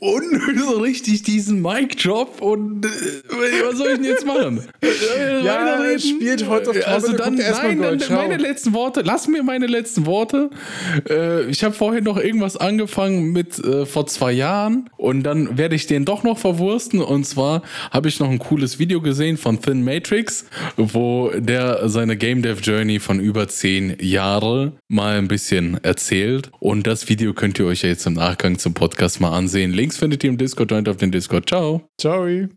[0.00, 2.88] unnötig so richtig diesen Mic-Drop und äh,
[3.66, 4.60] was soll ich denn jetzt machen?
[5.42, 5.98] Ja, weiterreden?
[5.98, 10.06] spielt of Traum Also dann, nein, dann Gold, meine letzten Worte, lass mir meine letzten
[10.06, 10.50] Worte.
[11.08, 15.74] Äh, ich habe vorhin noch irgendwas angefangen mit äh, vor zwei Jahren und dann werde
[15.74, 19.60] ich den doch noch verwursten und zwar habe ich noch ein cooles Video gesehen von
[19.60, 20.46] Thin Matrix,
[20.76, 26.86] wo der seine Game Dev Journey von über zehn Jahre mal ein bisschen erzählt und
[26.86, 29.72] das Video könnt ihr euch ja jetzt im Nachgang zum Podcast mal ansehen.
[29.72, 31.48] Links findet ihr im Discord, joint auf den Discord.
[31.48, 31.88] Ciao.
[31.98, 32.48] Ciao.